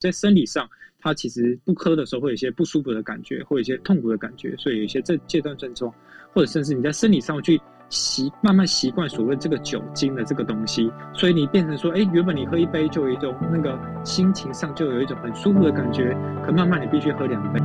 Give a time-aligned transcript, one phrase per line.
[0.00, 0.66] 在生理上，
[0.98, 5.92] 它其实不喝的时候会有一些不舒服的感觉，会有一些痛苦的感觉，所以有一些这戒断症状，
[6.32, 17.60] 或者甚至你在生理上去习慢慢习惯所谓这个酒精的这个东西，所以你变成说，哎，原本你喝一杯就有一种那个心情上就有一种很舒服的感觉，可慢慢你必须喝两杯。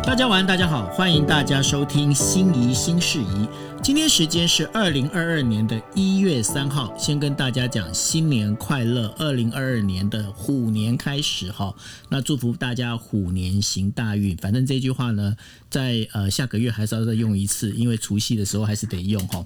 [0.00, 3.48] 大家晚，大家好，欢迎大家收听心怡新事宜。
[3.82, 11.74] 今天时间是二零二二年的一月三号，先跟大家讲新年快乐，二零二二年的虎年开始哈。
[12.08, 14.36] 那祝福大家虎年行大运。
[14.36, 15.36] 反正这句话呢，
[15.68, 19.44] 在呃下个月还是要再用一次，因为除夕的时候还是得用哈。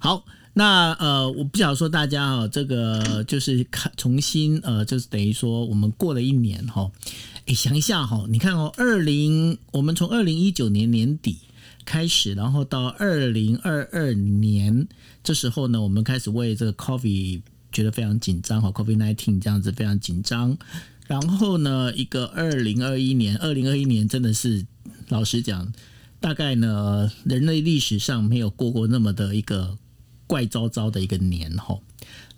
[0.00, 0.24] 好，
[0.54, 6.90] 那呃我不想说大家哈，这个就是看重新呃，就是等于说我们过了一年哈。
[7.46, 11.38] 哎，想一下哈，你看哦，二零我们从二零一九年年底
[11.84, 14.88] 开始，然后到二零二二年
[15.22, 20.58] 这时候呢，我们开始为这个 COVID 觉得非常紧张哈，COVID nineteen 这样子非常紧张。
[21.06, 24.66] 然后呢，一个二零二一年，二零二一年真的是
[25.08, 25.72] 老实讲，
[26.18, 29.78] 大概呢人类历史上没有过过那么的一个
[30.26, 31.78] 怪糟糟的一个年哈。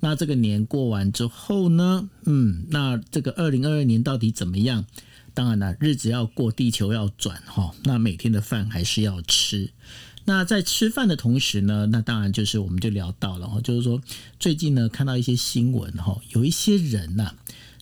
[0.00, 4.86] 那这个年过完之后呢，嗯，那这个二零二二年到底怎么样？
[5.34, 7.72] 当然了，日子要过，地球要转哈。
[7.84, 9.70] 那每天的饭还是要吃。
[10.24, 14.00] 那在吃饭的同时呢，那当然就是我们就聊到了哈，就是说
[14.38, 17.34] 最近呢看到一些新闻哈，有一些人呐。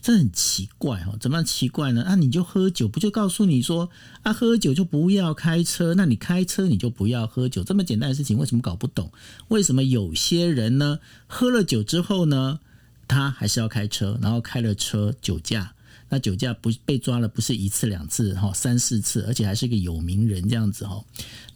[0.07, 2.05] 这很奇怪哦，怎么样奇怪呢？
[2.05, 3.91] 啊，你就喝酒，不就告诉你说
[4.23, 5.95] 啊，喝酒就不要开车？
[5.97, 9.11] 那你开车你就不要喝酒，这么简单的事情，为什么搞不懂？
[9.49, 12.61] 为什么有些人呢，喝了酒之后呢，
[13.09, 15.73] 他还是要开车，然后开了车酒驾？
[16.09, 21.05] 那酒驾不被抓了，不是一次两次哈，三四次，而且还是个有名人这样子哈。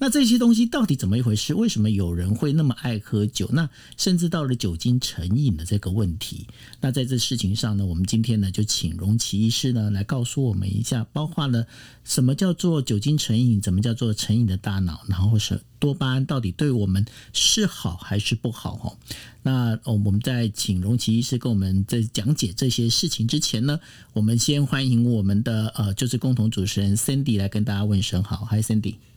[0.03, 1.55] 那这些东西到底怎么一回事？
[1.55, 3.51] 为什么有人会那么爱喝酒？
[3.53, 6.47] 那甚至到了酒精成瘾的这个问题？
[6.81, 11.67] 那在这事情上呢，我们今天呢就请荣奇医师呢来告诉我们一下，包括了
[12.03, 18.77] 什么叫做酒精成瘾，怎么叫做成瘾的大脑，然后是多巴胺到底对我们是好还是不好？
[18.77, 18.97] 哈。
[19.43, 23.79] 那，我们在请荣奇医师跟我们在讲解这些事情之前呢，
[24.15, 28.49] 我们先欢迎我们的呃，就是共同主持人 Cindy 来跟大家问声好。
[28.51, 29.10] Hi Sandy。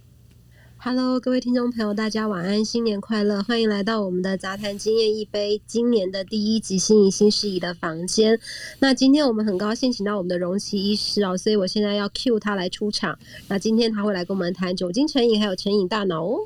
[0.85, 3.41] Hello，各位听众朋友，大家晚安，新年快乐！
[3.41, 8.37] 欢迎来到我们的杂谈经验一杯今年的第一集心怡新事宜的房间。
[8.79, 13.17] 那今天我们很高兴请到我们的荣奇医师哦，所以我现在要 cue 他来出场。
[13.47, 16.39] 那今天他会来跟我们谈酒精成瘾还有成瘾大脑哦。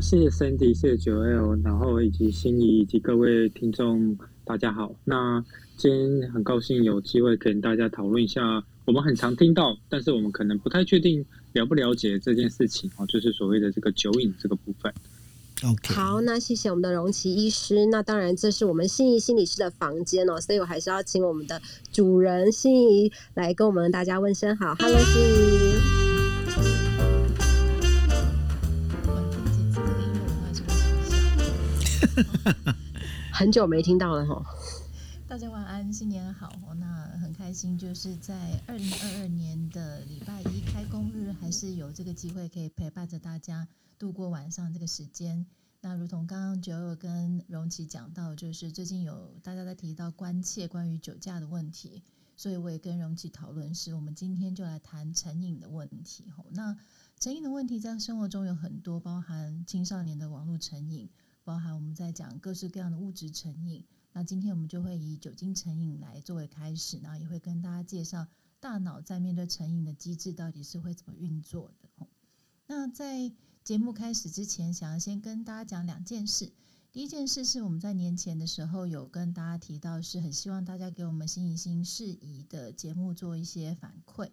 [0.00, 4.94] 谢谢 Sandy，谢谢九 L，然后以及心仪以及各位听众，大家好。
[5.04, 5.42] 那
[5.76, 11.24] 今天很高兴有机会跟大家讨论一下，我们很常听到，但是我们可能不太确定
[11.54, 14.92] 了不了解这件事情哦，就是所谓的这个酒瘾这个部分。
[15.64, 17.86] OK，好，那谢谢我们的荣奇医师。
[17.86, 24.74] 那当然，这是我们心仪心理师的房间哦，所以我还是要请我们的主人心仪来跟我们大家问声好。
[24.78, 25.95] Hello，心怡。
[33.32, 34.44] 很久没听到了哈，
[35.28, 36.52] 大家晚安，新年好。
[36.78, 43.66] 那很开心，就是在二零二二年的礼拜一开工日，还是有这个机会可以陪伴着大家
[43.98, 45.46] 度过晚上这个时间。
[45.80, 52.02] 那如同刚刚九二跟荣奇讲到，就是最近有大家在提到关切关于酒驾的问题，
[52.36, 56.24] 所以我也跟荣奇讨论，是我们今天就来谈成瘾的问题。
[56.36, 56.76] 吼那
[57.18, 61.08] 成瘾的问题在生活中有很多，包含青少年的网络成瘾。
[61.46, 68.26] 包含我们在讲各式各样的物质成瘾，那今天我们就会以酒精成瘾来作为开始，然后也会跟大家介绍
[68.58, 72.08] 大脑在面对成瘾的机制到底是会怎么运作的。
[72.66, 73.30] 那在
[73.62, 76.50] 节目开始之前，想要先跟大家讲两件事。
[76.92, 84.32] 第一件事是我们在年前的时候有跟大家提到，是很希望大家给我们心怡新事宜的节目做一些反馈，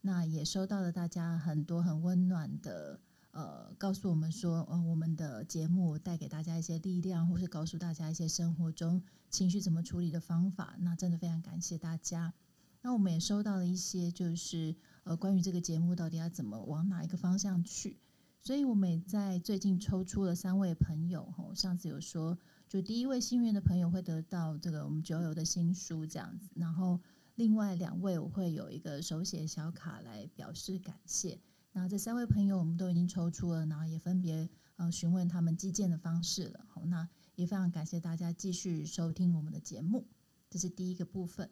[0.00, 3.00] 那也收到了大家很多很温暖的。
[3.32, 12.34] 呃，告诉我们说，呃，我们的节目带给大家一些力量，或是告诉大家一些生活中情绪怎么处理的方法，那真的非常感谢大家。
[12.82, 17.98] 那我们也收到了一些，就是呃，关于这个节目到底要怎么往哪一个方向去，
[18.42, 22.38] 所以我们也在最近抽出了三位朋友，吼，上次有说，
[22.68, 27.00] 就第一位幸运的朋友会得到这个我们酒友的新书这样子，然后
[27.36, 31.40] 另外两位我会有一个手写小卡来表示感谢。
[31.72, 36.66] 那这三位朋友我们都已经抽出了，然后也分别呃询问他们寄件的方式了。
[36.68, 40.06] 好，那也非常感谢大家继续收听我们的节目，
[40.50, 41.50] 这是第一个部分。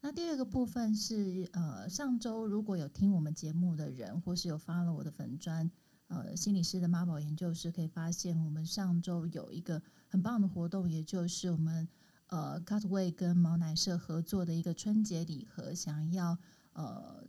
[0.00, 5.70] 那第二个部分是，呃，上周如果有听我们节目的人，或是有发了我的粉专，
[6.06, 11.86] 呃，心理师的妈宝研究室，可以发现我们上周有一个很棒的活动，也就是我们
[12.28, 16.38] 呃 Cutway 跟毛奶社合作的一个春节礼盒，想要
[16.72, 17.26] 呃，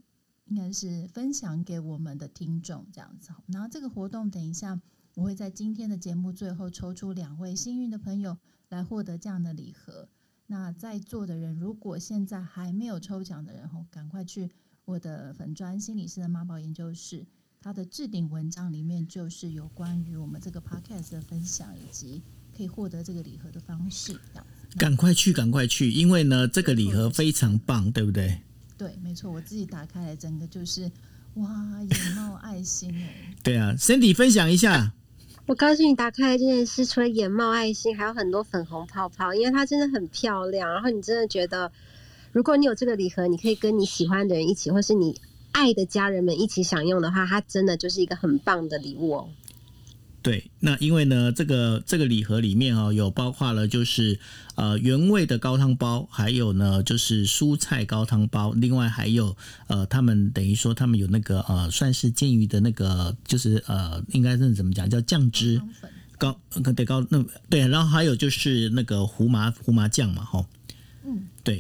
[0.50, 3.32] 应该是分享给我们的听众这样子。
[3.48, 4.82] 然后这个活动，等一下
[5.16, 8.38] 我会在今天的节目最后抽出两位幸运的朋友
[8.70, 10.10] 来获得这样的礼盒。
[10.48, 14.50] 那在座的人，如果现在还没有抽奖的人，吼，赶快去
[14.86, 17.28] 我的粉专心理师的妈宝研究室，
[17.62, 22.24] 它的置顶文章里面就是有关于我们这个 podcast 的分享，以及
[22.58, 24.20] 可以获得这个礼盒的方式。
[24.78, 28.42] 赶快去，赶快去，因为呢，这个礼盒非常棒，对不对？
[28.80, 30.90] 对，没错，我自己打开来，整个就是
[31.34, 31.50] 哇，
[31.82, 33.36] 眼冒爱心哎。
[33.44, 34.94] 对啊，Cindy 分享一下。
[35.48, 40.72] 我告诉你，打开这件事，除了眼冒爱心，还有很多粉红泡泡，因为它真的很漂亮。
[40.72, 41.70] 然后你真的觉得，
[42.32, 45.20] 如果你有这个礼盒，你可以跟你喜欢的人一起，或是你
[45.52, 49.30] 爱的家人们一起享用的话，它真的就是一个很棒的礼物哦。
[50.30, 54.20] 对，那因为呢，这个这个礼盒里面哦，有包括了就是
[54.54, 59.36] 呃原味的高汤包，还有呢就是蔬菜高汤包，另外还有
[59.66, 65.60] 呃他们等于说他们有那个呃算是煎鱼的那个，就是呃应该是怎么讲叫酱汁
[66.20, 66.40] 高
[66.76, 70.46] 对高那对，然后还有就是那个胡麻胡麻酱嘛，吼，
[71.10, 71.60] 嗯，对。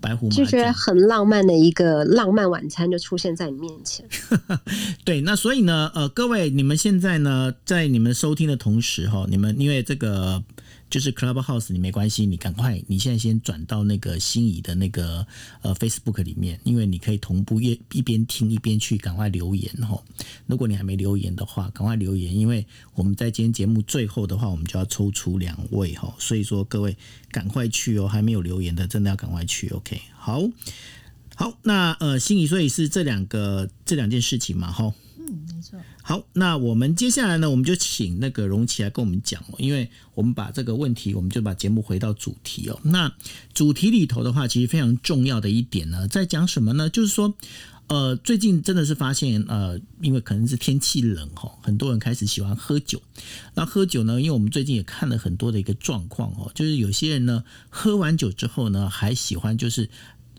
[0.00, 4.06] 白胡麻就觉得很浪漫的一个浪漫晚餐就出现在你面前。
[5.04, 10.42] 对，那所以呢，呃，各位，你们现在呢，在你们收听的同时哈，你们因为这个。
[10.92, 15.26] 就是 Clubhouse，你没关系，你赶快，你现在先转到那个心仪的那个
[15.62, 19.98] 呃 Facebook 里面，因为你可以同步一一边听一边去赶快留言哈。
[20.46, 26.14] 如果你还没留言的话，赶快留言，因为我们在今天节目最后的话，我们就要抽出两位哈。
[26.18, 26.94] 所以说各位
[27.30, 29.70] 赶快去哦，还没有留言的真的要赶快去。
[29.70, 30.42] OK，好，
[31.36, 34.92] 好，那呃心仪，所以是这两个这两件事情嘛哈。
[35.16, 35.80] 嗯，没错。
[36.04, 42.80] 好，那我们接下来呢，我们就请那个容琪来跟我们讲哦，因为我们把这个问题，我们就把节目回到主题哦。
[42.82, 43.14] 那
[43.54, 46.90] 主题里头的话，其实非常重要的一点呢，在讲什么呢？
[46.90, 47.32] 就是说，
[47.86, 53.00] 呃，最近真的是发现，呃，因为可能是天气冷哈，很多人开始喜欢喝酒。
[53.54, 59.88] 那喝酒呢，因为我们最近也看了很多的一个状况哦，就是有些人呢，喝完酒之后呢，还喜欢就是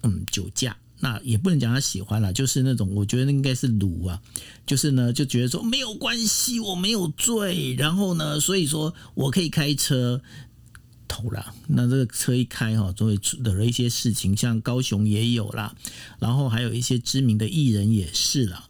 [0.01, 0.75] 嗯酒驾。
[1.03, 4.21] 那也不能讲他喜欢了，就是那种我觉得应该是鲁啊，
[4.65, 10.21] 就是呢就觉得说没有关系，我没有醉，然后呢，所以说我可以开车
[11.09, 11.53] 偷了。
[11.67, 15.75] 那这个车一开哈，就会惹了一些事情，像高雄也有啦，
[16.19, 18.69] 然后还有一些知名的艺人也是啦。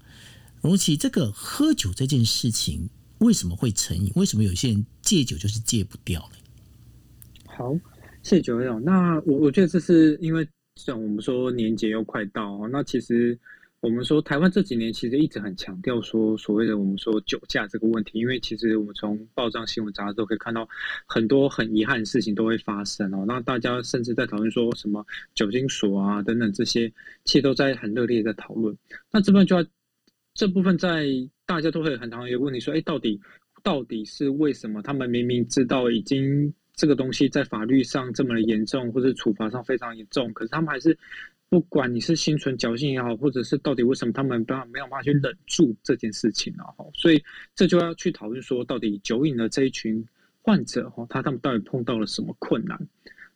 [0.63, 2.89] 尤其，这个喝酒这件事情
[3.19, 4.11] 为什么会成瘾？
[4.15, 6.37] 为什么有些人戒酒就是戒不掉呢？
[7.45, 7.75] 好，
[8.23, 8.79] 谢谢九友。
[8.79, 10.49] 那我我觉得这是因为。
[10.75, 13.37] 像我们说年节又快到，那其实
[13.79, 20.67] 我们说台湾这几年其实一直很强调说所谓的我们说酒驾这个问题，因为其实我们从报章新闻杂志都可以看到
[21.05, 23.23] 很多很遗憾的事情都会发生哦。
[23.27, 25.05] 那大家甚至在讨论说什么
[25.35, 26.91] 酒精锁啊等等这些，
[27.23, 28.75] 其实都在很热烈的讨论。
[29.11, 29.65] 那这部分就要
[30.33, 31.05] 这部分在
[31.45, 33.21] 大家都会很常有一个问题说，哎，到底
[33.61, 36.53] 到底是为什么他们明明知道已经。
[36.75, 40.97] 这个东西在法律上这么的严重，或者处罚上非常严重，可是他们还是
[41.49, 46.65] 不管你是心存侥幸也好，或者是到底为什么他们没办没有办法去忍住这件事情啊？
[46.95, 47.23] 所以
[47.53, 50.03] 这就要去讨论说，到底酒瘾的这一群
[50.41, 52.75] 患者哈，他他们到底碰到了什么困难？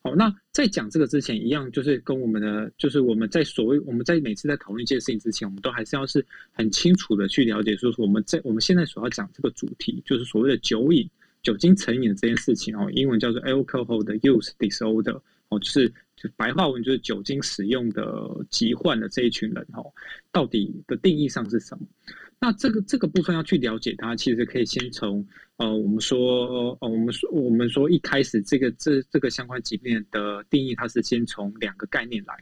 [0.02, 11.08] 好，那在讲这个之前，一样就是跟我们的，就是我们在所谓我们在每次在讨论一件事情之前，我们都还是要是很清楚的去了解，说我们在我们现在所要讲这个主题，就是所谓的酒瘾。
[11.48, 15.88] 酒精成瘾的这件事情哦，英文叫做 alcohol use disorder 哦，就是
[16.18, 18.04] 就白话文就是酒精使用的
[18.50, 19.90] 疾患的这一群人哦，
[20.30, 21.88] 到底的定义上是什么？
[22.38, 25.26] 那这个这个部分要去了解它，其实可以先从
[25.56, 32.36] 呃，我们说呃，我们说我们说一开始这个这这个相关疾病的定义，它是先从两个概念来，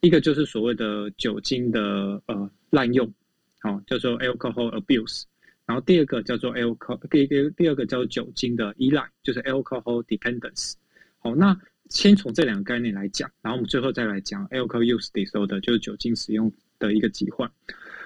[0.00, 3.12] 一个就是所谓的酒精的呃滥用，
[3.58, 5.24] 好，叫做 alcohol abuse。
[5.66, 10.74] 然后第二个叫做 alcohol，第一个第二个叫做酒精的依赖，就是 alcohol dependence。
[11.18, 17.50] 好，那先从这两个概念来讲，然后我们最后再来讲 alcohol use disorder，就是酒精使用的一个疾患。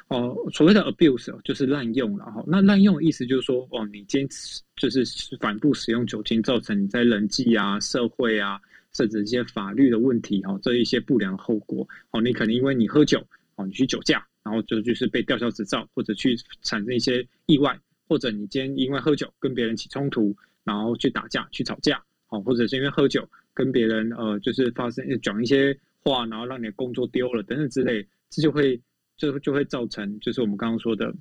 [0.09, 2.43] 哦，所谓的 abuse 就是滥用了哈。
[2.47, 5.05] 那滥用的意思就是说，哦，你坚持就是
[5.39, 8.59] 反复使用酒精，造成你在人际啊、社会啊，
[8.93, 11.87] 甚至一些法律的问题哈，这一些不良后果。
[12.13, 13.23] 哦，你可能因为你喝酒，
[13.57, 14.25] 哦，你去酒驾。
[14.49, 17.79] 然后就就是被吊销执照，或者去产生一些意外，
[18.09, 28.81] 或者你今天因为喝酒跟别人起冲突，然后去打架、去吵架，好，或者是因为喝酒跟别人呃就是发生讲一些话，然后让你的工作丢了等等之类，这就会
[29.19, 31.15] 就就会造成就是我们刚刚说的，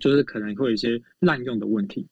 [0.00, 2.06] 就是可能会有一些滥用的问题。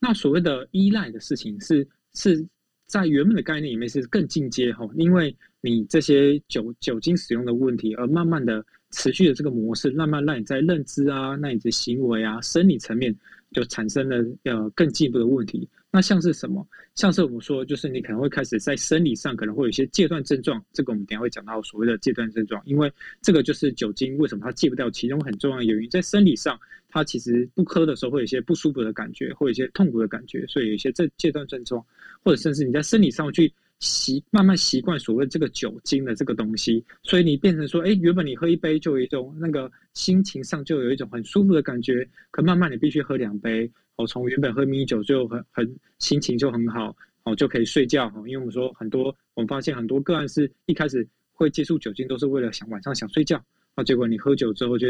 [0.00, 2.44] 那所谓的依赖的事情是是
[2.86, 13.14] 在原本的概念里面是更进阶哈，因为你这些酒酒精使用的问题，而慢慢的持续的这个模式，慢慢让你在认知啊，那你的行为啊，生理层面
[13.52, 15.68] 就产生了呃更进一步的问题。
[15.90, 16.66] 那像是什么？
[16.94, 22.92] 像是我们说，就是你可能会开始在生理上可能会有一些戒断症状，这个我们等下会讲到所谓的戒断症状，因为
[23.22, 26.58] 这个就是酒精为什么它戒不掉，其中很重要的原因，在生理上
[26.90, 31.82] 它其实不喝的时候会有一些不舒服的感觉，会有一些痛苦的感觉，所以有一些这戒断症状，
[32.22, 43.70] 或者甚至你在生理上去习慢慢习惯所谓这个酒精的这个东西，所以你变成说，哎，原本你喝一杯就有一种那个心情上就有一种很舒服的感觉，可慢慢你必须喝两杯。
[43.96, 53.44] 哦从原本喝米酒就很很心情就很好，哦就可以睡觉，哦因为我们说很多，我们发现很多个案是一开始会接触酒精都是为了想晚上想睡觉，
[53.74, 54.86] 啊结果你喝酒之后就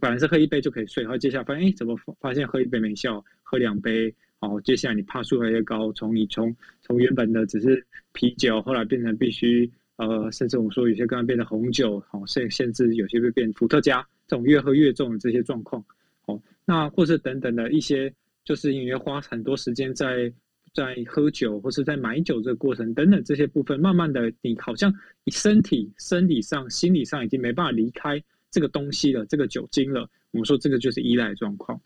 [0.00, 4.14] 本来是喝一杯就可以睡，然后接下来发现哎怎么发现喝一杯没效，喝两杯，
[4.46, 15.84] 哦接下来你怕数越来越高，从你从从原本的只是啤酒，后来变成必须呃甚至我们说有些个案变成红酒，哦甚甚至有些会变伏特加，这种越喝越重的这些状况，
[16.26, 18.12] 哦那或是等等的一些。
[18.46, 20.32] 就是因为花很多时间在
[20.72, 28.22] 在喝酒，或是在买酒这个过程等等这些部分，慢慢的你好像你身体生理上、心理上已经没办法离开
[28.52, 30.08] 这个东西了，这个酒精了。
[30.30, 31.76] 我们说这个就是依赖状况。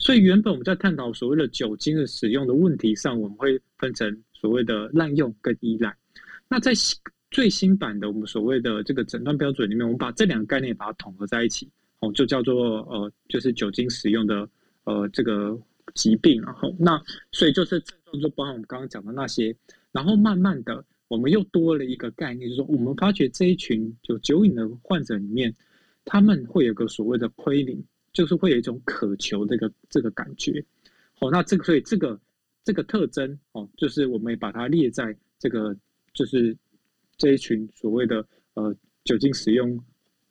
[0.00, 5.96] 所以原本我们在探讨所谓的酒精的使用的问题上，我们会分成所谓的滥用跟依赖。
[6.48, 6.72] 那在
[7.30, 14.48] 最新版的我们所谓的这个诊断标准里面，我们把这两个概念把它统合在一起，哦，就叫做呃，就是酒精使用的
[14.82, 15.56] 呃这个。
[15.96, 17.02] 疾病，然后那
[17.32, 19.52] 所以就是症状就包含我们刚刚讲的那些，
[19.90, 25.52] 然后慢慢的我们又多了一个概念，就是说我们发觉这一群就酒瘾的患者里面，
[26.04, 27.82] 他们会有个所谓的 craving，
[28.20, 30.62] 就是会有一种渴求这个这个感觉。
[31.14, 32.20] 好，那这个所以这个
[32.62, 35.74] 这个特征哦，就是我们也把它列在这个
[36.12, 36.54] 就是
[37.16, 38.22] 这一群所谓的
[38.52, 39.82] 呃酒精使用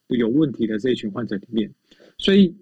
[0.09, 1.73] 有问题的这一群患者里面，
[2.19, 2.55] 所以。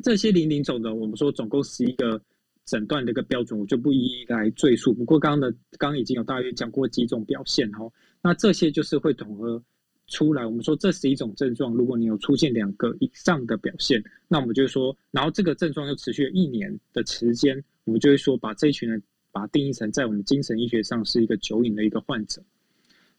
[0.00, 2.22] 这些零零总的，我们说总共十一个
[2.64, 4.94] 诊断的一个标准，我就不一一来赘述。
[4.94, 7.90] 不过刚刚的刚刚已经有大约讲过几种表现哈，
[8.22, 9.60] 那这些就是会统合
[10.08, 10.44] 出来。
[10.44, 22.42] 我们说这十一种症状，如果你有出现两个以上的表现，那我们就会说，然后这个症状又持续了一年的时间，我们就会说把这一群人把它定义成在我们精神医学上是一个酒瘾的一个患者。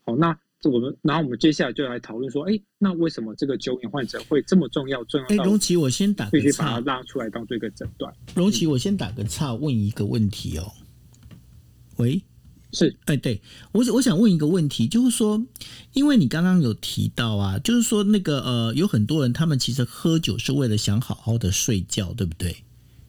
[0.03, 0.37] 好，那。
[0.65, 5.01] 我们，然后我们接下来就来讨论说，哎，那为什么这个酒瘾患者会这么重要？
[5.05, 5.27] 重要？
[5.27, 8.13] 哎，荣奇，我先打个岔，必须把它拉出来当做一个诊断。
[8.35, 10.69] 荣奇，我先打个岔，问一个问题哦。
[11.95, 12.21] 喂，
[12.71, 15.43] 是，哎，对我，我想问一个问题，就是说，
[15.93, 22.57] 因为你刚刚有提到啊，就是说那个呃，有很多人他们其实喝酒是为了想好好的睡觉，对不对？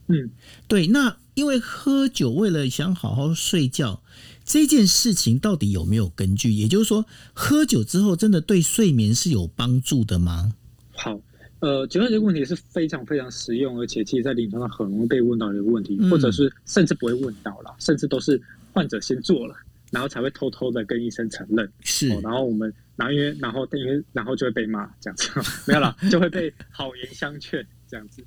[0.08, 0.30] 嗯，
[0.66, 0.86] 对。
[0.88, 4.02] 那因为喝酒为了想好好睡觉。
[4.42, 6.50] 这件事情到底有没有根据？
[6.50, 10.52] 也就是说，喝酒之后真的对睡眠是有帮助的吗？
[10.90, 11.20] 好，
[11.60, 19.54] 呃，觉得这个问题是非常非常实用，而且其实在临床上很容易被问到的一个问题，嗯、或者是甚至不会问到了，甚至都是患者先做了，
[19.90, 21.70] 然后才会偷偷的跟医生承认。
[21.80, 25.30] 是、哦，然后我们，然后因为，然后因为，然后就会被骂这样子，
[25.66, 28.22] 没有了， 就会被好言相劝这样子，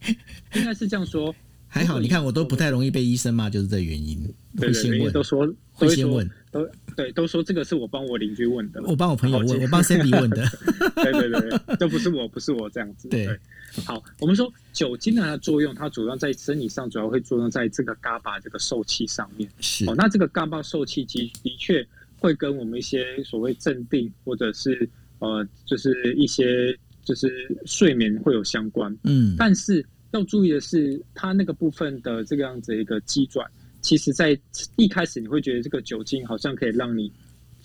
[0.55, 1.33] 应该是这样说。
[1.67, 4.23] 还好，你看我都不太容易被医生骂，就是这原因。
[4.55, 10.47] 对对对，都说会先问，都对，都说这个是我帮我邻居问的，我帮我朋友问，我帮 Cindy 问的。
[11.01, 13.07] 对对对，都不是我，不是我这样子。
[13.09, 13.27] 对，
[13.83, 19.49] 好，我们说酒精的它的作用，它主要在生理上，主要会作用在这个 GABA 这个受气上面。
[19.61, 21.87] 是哦，那这个 GABA 受气的的确
[22.17, 24.89] 会跟我们一些所谓镇定，或者是
[25.19, 28.93] 呃，就是一些就是睡眠会有相关。
[29.03, 29.85] 嗯，但是。
[30.13, 33.49] 要注意的是，它那个部分的这个样子一个机转，
[33.81, 34.39] 其实在
[34.75, 37.11] 一开始你会觉得这个酒精好像可以让你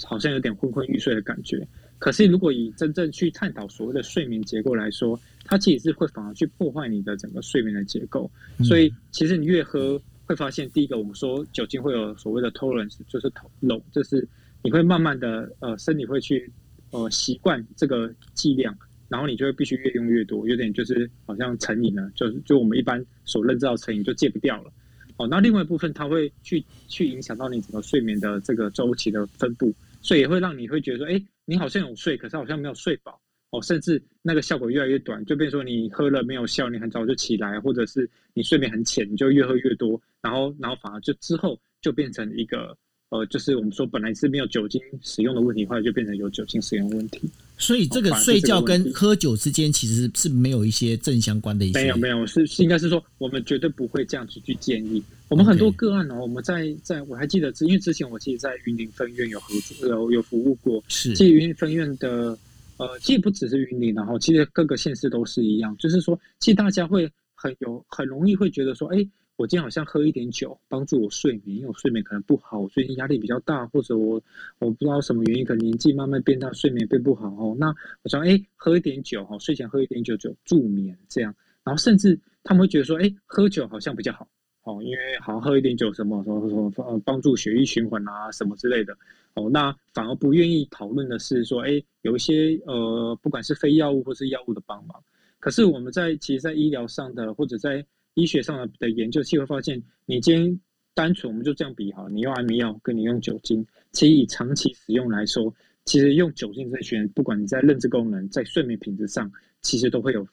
[0.02, 1.58] 好像有点昏昏欲睡的感觉。
[1.98, 8.30] 可是如果以真正去探讨所谓的睡眠结构来说，它其实是会反而去破坏你的整个睡眠的结构。
[8.62, 14.28] 所以其实你越喝，会发现第一个我们说酒精会有所谓的 tolerance，就是头脑，就是
[14.62, 16.52] 你会慢慢的呃身体会去
[16.90, 18.76] 呃习惯这个剂量。
[19.10, 24.70] 然后你就会必须越用越多，有点就是好像成瘾了，就是就我们一般所认知到成瘾就戒不掉了。
[25.16, 33.18] 哦，那另外一部分它会去去影响到你整个睡眠的这个周期的分布，所以也会让你会觉得说，哎，你好像有睡，可是好像没有睡饱。
[33.50, 42.76] 哦，甚至那个效果越来越短，就变成说你喝了没有效，你很早就起来，或者是你睡眠很浅，你就越喝越多，然后然后反而就之后就变成一个
[43.10, 47.22] 呃，就是我们说本来是没有酒精使用的问题，后来就变成有酒精使用问题。
[47.56, 51.80] 所以这个睡觉跟喝酒之间其实是没有一些正相关的一些。
[51.80, 55.02] 没有没有，是应该是说我们绝对不会这样子去建议。
[55.28, 60.84] 我们很多个案哦.我们在在我还记得，因为之前我其实在云林分院有合作，有有服务过。
[60.86, 62.38] 是，其实云林分院的
[62.78, 69.06] 呃，其实不只是云林，然后其实各个县市都是一样，就是说，其实大家会很有很容易会觉得说，哎。
[69.38, 74.20] 我今天好像喝一点酒，帮助我睡眠，因为我睡眠可能不好，我最近压力比较大，或者我
[74.58, 77.56] 我不知道什么原因，可能年纪慢慢变大，睡眠变不好哦。
[77.56, 81.32] 那我想，哎，喝一点酒哈，睡前喝一点酒就助眠这样，
[81.62, 84.28] 然后甚至他们会觉得说，哎，喝酒好像比较好
[84.68, 88.94] 哦，因为好像喝一点酒什么什么什么呃帮助血液循环啊什么之类的。
[89.32, 95.02] 哦，那反而不愿意讨论的是说，哎，有一些呃不管是非药物或是药物的帮忙，
[95.40, 97.82] 可是我们在其实，在医疗上的或者在
[98.12, 100.60] 医学上的的研究，其实会发现，你今天
[100.92, 109.30] 单纯我们就这样比哈，你用安眠药跟你用酒精，其实以长期使用来说，其实用酒精这些，不管你在认知功能、在睡眠品质上，
[109.62, 110.26] 其实都会有，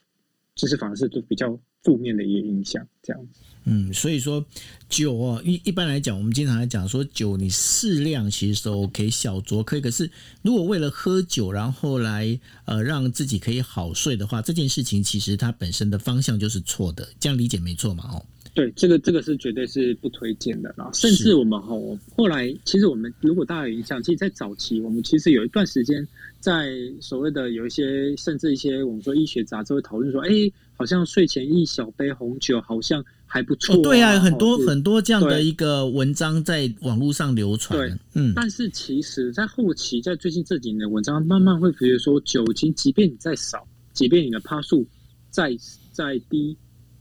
[0.55, 3.41] 就是反而是都比较负面的一个影响，这样子。
[3.65, 4.45] 嗯，所以说
[4.87, 9.81] 酒哦，一一般来讲，我们经常来讲说酒，你适量其实都 OK，小酌可以。
[9.81, 10.09] 可是
[10.43, 18.03] 如果为了喝酒，然后来呃让自己可以好睡的话，这件事情其实它本身的方向就是错的，这样理解没错嘛？
[18.13, 20.89] 哦，对，这个这个是绝对是不推荐的啦。
[20.93, 26.07] 甚至我们吼后来，其实我们如果大家有印象，其实，在早期我们其实有一段时间，
[26.39, 30.29] 在所谓的有一些甚至一些我们说医学杂志会讨论说，哎，
[30.75, 33.05] 好像睡前一小杯红酒，好像。
[33.27, 37.77] 还不错、啊哦，对啊，很多很多这样的一个文章在网络上流传。
[37.77, 44.85] 对，嗯，但是其实，在后期，在最近这几年的文章，慢慢会觉得说，酒精，即便你再少，即便你的趴数
[45.31, 45.57] 再
[45.91, 46.55] 再低，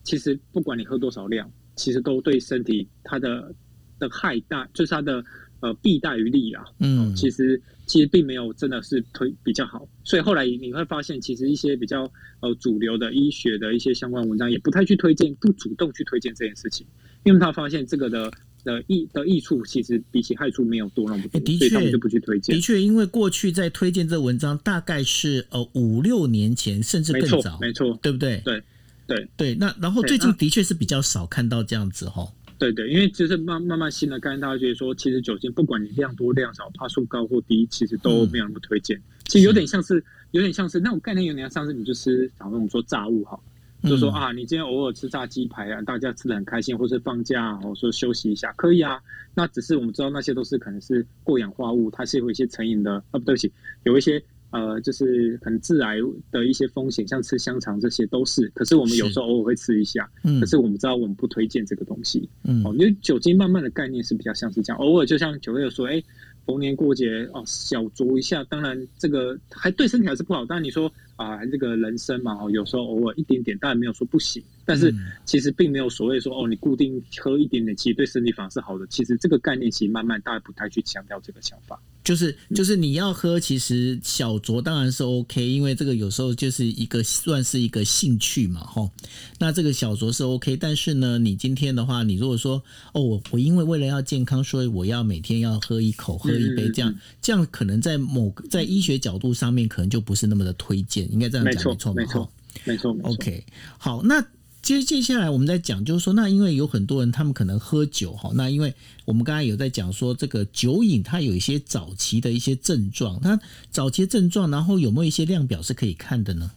[0.05, 3.53] 其实不管你喝多少量，其实都对身体它的
[3.99, 5.25] 的害大，就是它的。
[5.61, 12.03] 呃，弊大于利啊，嗯，其实其实并没有真的是推比较好，所以后来你会发现，其实一些比较
[12.41, 16.87] 呃主流的医学的一些相关文章也不太去推荐，不主动去推荐这件事情，
[17.25, 18.31] 因为他发现这个的
[18.63, 22.55] 的益的益处其实比起害处没有多那么多，的确，所以他们就不去推荐。
[22.55, 28.43] 的确，因为过去在推荐这文章大概是呃五六年前，甚至更早，没错，没错，对不对？
[28.45, 28.63] 对
[29.07, 32.27] 对对，那然后最近的确是比较少看到这样子哈。
[32.57, 38.97] 对对，因为就是慢慢慢新的概念，大家觉得说，其实酒精不管你量多量少，趴数高或低，其实都没有那么推荐。
[38.97, 43.39] 嗯、其实有点像是，是有点像是那种概念，有点像是你就吃，假如我们说炸物哈，
[43.83, 48.99] 就说啊，你今天偶尔吃炸鸡排啊，大家吃的很开心，或是放假，或者说休息一下，可以啊。
[49.35, 54.23] 那只是我们知道那些都是可能是过氧化物，它是有一些成瘾的啊，不对不起，有一些。
[54.55, 55.97] 呃，就是可能致癌
[56.31, 58.49] 的一些风险，像吃香肠这些都是。
[58.55, 66.01] 可是我们有时候偶尔会吃一下，嗯，可是我们知道我们不推荐这个东西，嗯，哦，因为酒精慢慢的概念是比较像是这样，偶尔就像九月说，哎，
[66.47, 70.47] 逢年过节哦，小酌一下，当然这个还对身体还是不好。
[70.47, 74.43] 当然你说啊，这个人生嘛，哦，有时候偶尔一点点，当然没有说不行。
[74.67, 74.95] 但是
[75.27, 78.87] 其实并没有所谓说哦，你固定喝一点点，其实对身体反而是好的。
[78.87, 81.79] 其实这个概念其实慢慢大家不太去强调这个想法。
[82.03, 88.91] 就是就是你要喝，其实小酌当然是 OK，因为这个有时候就是一个算是一个兴趣嘛，吼。
[89.39, 102.31] 那这个小酌是 OK，但是呢，你今天的话，你如果说哦，我我因为为了要健康，所以我要每天要喝一口，喝一杯，这样这样可能在某个在医学角度上面可能就不是那么的推荐，应该这样讲没错，没错，
[102.65, 103.11] 没错，没错。
[103.11, 103.45] OK，
[103.79, 104.25] 好，那。
[104.65, 108.73] 接接下来我们在讲，就是说，那因为有很多人他们可能喝酒哈，那因为
[109.05, 113.39] 我们刚才有在讲说，这个酒瘾它有一些早期的一些症状，它
[113.71, 116.51] 早期症状，然后有没有一些量表是可以看的呢？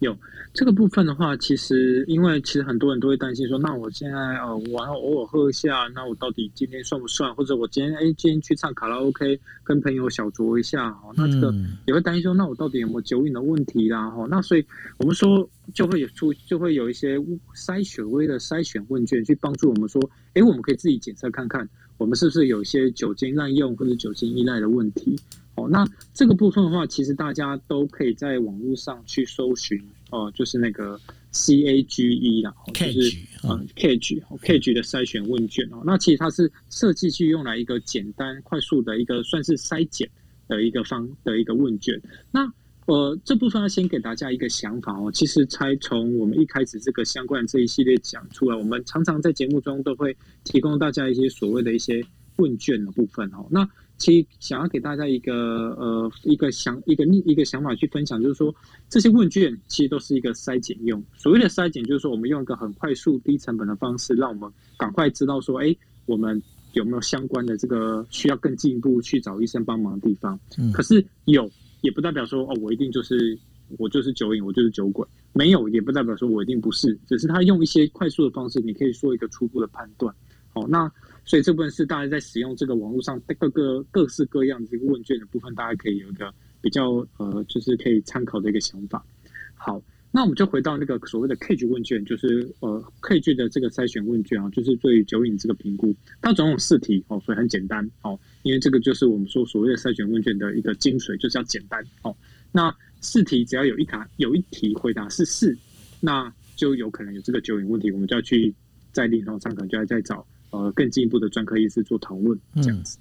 [0.00, 0.16] 有。
[0.52, 7.32] 这个部分的话，其实因为其实很多人都会担心说，那我现在呃，我要偶尔喝一下，那我到底今天算不算？
[7.36, 11.54] 或者我今天哎，今天去唱卡拉 OK，跟朋友小酌一下哈，那这个
[11.86, 14.10] 也会担心说，那我到底有没有酒瘾的问题啦？
[14.10, 14.66] 哈，那所以
[14.98, 17.16] 我们说就会有出，就会有一些
[17.54, 20.02] 筛选微的筛选问卷去帮助我们说，
[20.34, 25.16] 哎，我们可以自己检测看看，我们是不是有一些酒精滥用或者酒精依赖的问题。
[25.60, 30.98] 哦，那这个部分的话，其实大家都可以在网络上去搜寻哦，就是那个
[31.32, 35.82] CAGE 啦，就是嗯 CAGE CAGE 的筛选问卷哦。
[35.84, 40.08] 那其实它是设计去用来一个简单快速的一个算是筛检
[40.48, 42.00] 的一个方的一个问卷。
[42.30, 42.52] 那
[42.86, 52.04] 呃这部分要先给大家一个想法哦，其实才从我们一开始这个相关这一系列讲出来，我们常常在节目中都会提供大家一些所谓的一些
[52.36, 53.46] 问卷的部分哦。
[53.50, 53.68] 那
[54.00, 58.52] 其实想要给大家一个呃一个想一个一个想法去分享，就是说
[58.88, 61.00] 这些问卷其实都是一个筛检用。
[61.16, 70.40] 所谓的筛检，就是说我们用一个很快速、低成本的方式，让我们赶快知道说，哎，我们有没有相关的这个需要更进一步去找医生帮忙的地方。
[70.56, 71.48] 嗯，可是有
[71.82, 73.38] 也不代表说哦，我一定就是
[73.76, 75.06] 我就是酒瘾，我就是酒鬼。
[75.32, 80.12] 没有也不代表说我一定不是，只是他用一些快速的方式，你可以做一个初步的判断。
[80.52, 80.90] 好，那
[81.30, 89.06] 所以这部分是大家在使用这个网络上各个各式各样的这个问卷的部分，大家可以有一个比较呃，就是可以参考的一个想法。
[89.54, 102.12] 好，那我们就回到那个所谓的 Cage 问卷，就是呃 Cage 的这个筛选问卷啊，就是对于酒瘾这个评估，它总共有四题哦，所以很简单哦，因为这个就是我们说所谓的筛选问卷的一个精髓，就是要简单哦。
[102.50, 105.56] 那四题只要有一答有一题回答是是，
[106.00, 108.52] 那就有可能有这个酒瘾问题，我们就要去
[108.90, 112.98] 在临床上可能就要再找呃更进一步的专科医师做讨论这样子。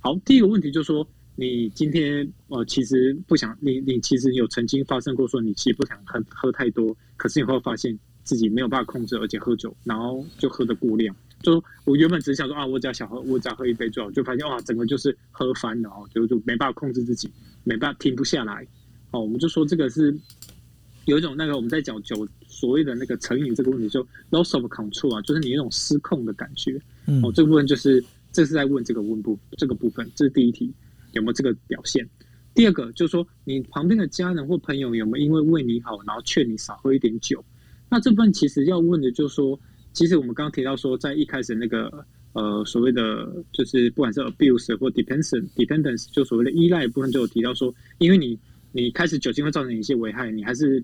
[0.00, 11.14] 好，第一个问题就是说，你今天呃其实不想你你其实有曾经发生过说你其实不想喝喝太多，可是你会发现自己没有办法控制，而且喝酒然后就喝的过量。
[11.42, 17.30] 就我原本只是想说啊，我只要想喝，我只要喝一杯就好，就发现哇，整个就是喝翻了哦，就就没办法控制自己，
[17.64, 18.66] 没办法停不下来。
[19.10, 20.14] 哦，我们就说这个是
[21.06, 26.80] 有一种那个我们在讲酒所谓的那个成瘾这个问题，就 loss of control 啊，就是你那种失控的感觉。
[27.22, 30.72] 哦，这部分就是这是在问这个问部这个部分，这是第一题
[31.12, 32.08] 有没有这个表现？
[32.54, 37.44] 第二个就是说你旁边的家人或朋友有没有因为为你好，然后劝你少喝一点酒？
[37.88, 39.58] 那这部分其实要问的就是说，
[39.92, 48.38] 其实我们刚刚提到说，在一开始那个呃所谓的就是不管是 abuse 或 dependence dependence 就所谓的依赖部分，就有提到说，因为你。
[48.72, 50.80] 你开始酒精会造成一些危害，你还是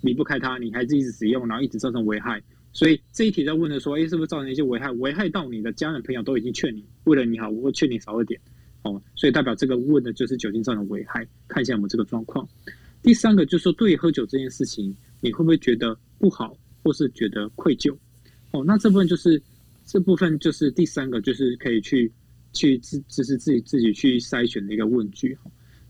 [0.00, 2.42] 离不开它，你还是一直使用，然后一直造成危害。
[2.72, 4.90] 所以这一题在问的说，哎，是不是造成一些危害？
[4.92, 8.40] 危害到你的家人朋友都已经劝你，为了你好，我会劝你少一点。
[8.82, 12.48] 哦，所以代表这个问的就是酒精造成危害，看一下我们这个状况。
[13.02, 17.96] 第三个就是说，对于喝酒这件事情，你会不会觉得不好，或是觉得愧疚？
[18.52, 19.40] 哦，那这部分就是
[19.84, 22.10] 这部分就是第三个，就是可以去
[22.52, 25.36] 去自就是自己自己去筛选的一个问句。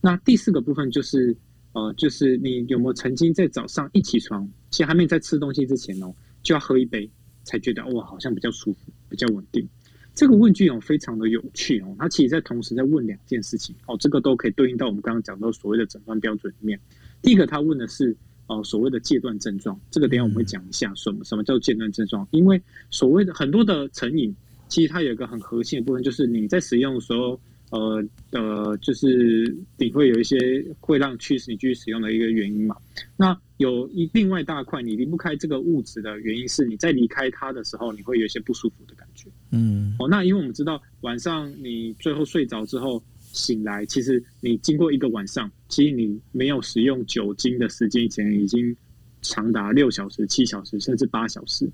[0.01, 1.35] 那第四个部分就是，
[1.73, 7.09] 呃，就是你有没有曾经在早上一起床，其实还没在吃东西之前哦，就要喝一杯，
[7.45, 9.67] 才觉得哇，好像比较舒服，比较稳定。
[10.15, 16.79] 这个问句哦，非常的有趣哦，它其实在同时在问两件事情哦，这个都可以对应到我们刚刚讲到所谓的诊断标准里面。
[17.23, 24.35] 第一个，他问的是哦所谓的戒断症状，这个等一下我们会讲一下什么什么叫戒断症状，因为所谓的很多的成瘾，
[24.69, 27.41] 其实它有一个很核心的部分，就是你在使用的时候。
[27.73, 30.37] 呃呃，就是你会有一些
[30.79, 32.77] 会让驱使你继续使用的一个原因嘛。
[33.17, 39.31] 那有一另外一大块，你离不开这个物质的原因是，你在离开它的时候，你会有一些不舒服的感觉。
[39.53, 48.77] 嗯，哦，那因为我们知道晚上你最后睡着之后醒来，其实你经过一个晚上，其实你没有使用酒精的时间以前已经
[49.23, 51.67] 长达六小时、七小时甚至八小时。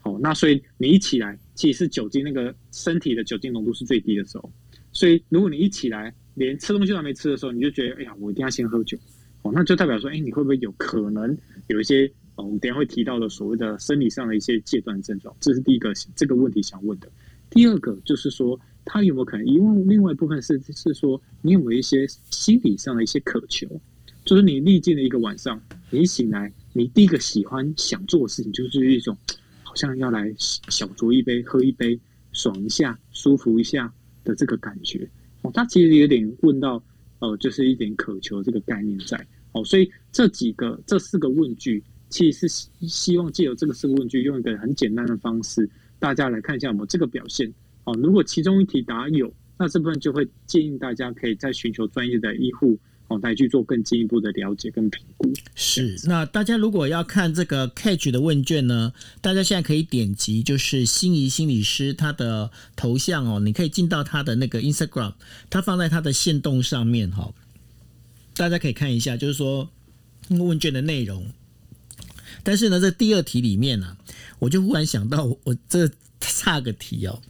[0.00, 4.52] 好，那所以你一起来，其实是酒精那个身体的酒精浓度是最低的时候。
[4.92, 8.96] 所以，如果你一起来，连吃东西都还没吃的时候，你就觉得，哎呀，我一定要先喝酒，
[9.42, 11.36] 哦，那就代表说，哎，你会不会有可能
[11.68, 15.34] 有一些，哦，我们等下会提到的所谓的生理上的一些戒断症状？
[15.40, 17.10] 这是第一个这个问题想问的。
[17.50, 19.46] 第二个就是说，他有没有可能？
[19.46, 23.68] 因为另外一部分是是说，你有没有一些心理上的一些渴求？
[24.24, 29.16] 就是你历经了一个晚上，你醒来，你第一个喜欢想做的事情，就是一种
[29.62, 31.98] 好像要来小酌一杯，喝一杯，
[32.32, 33.92] 爽一下，舒服一下。
[34.24, 35.08] 的这个感觉
[35.42, 36.82] 哦，他其实有点问到，
[37.18, 47.52] 呃，就是一点渴求这个概念在哦，所以这几个这四个问句，其实是希望借由这个四个问句，用一个很简单的方式，大家来看一下我们这个表现
[47.84, 47.94] 哦。
[48.02, 52.78] 如果其中一题答有，那这部分就会建议大家可以再寻求专业的医护。
[53.20, 55.32] 来去做更进一步的了解跟评估。
[55.54, 65.14] 是，那大家如果要看这个 Cage 的问卷呢，大家现在可以点击就是心仪心理师他的头像哦，你可以进到他的那个 Instagram，
[65.50, 67.32] 他放在他的线动上面哈，
[68.34, 69.68] 大家可以看一下，就是说
[70.28, 71.26] 问卷的内容。
[72.42, 73.96] 但是呢，在第二题里面呢、啊，
[74.38, 75.88] 我就忽然想到，我这
[76.20, 77.20] 差个题哦。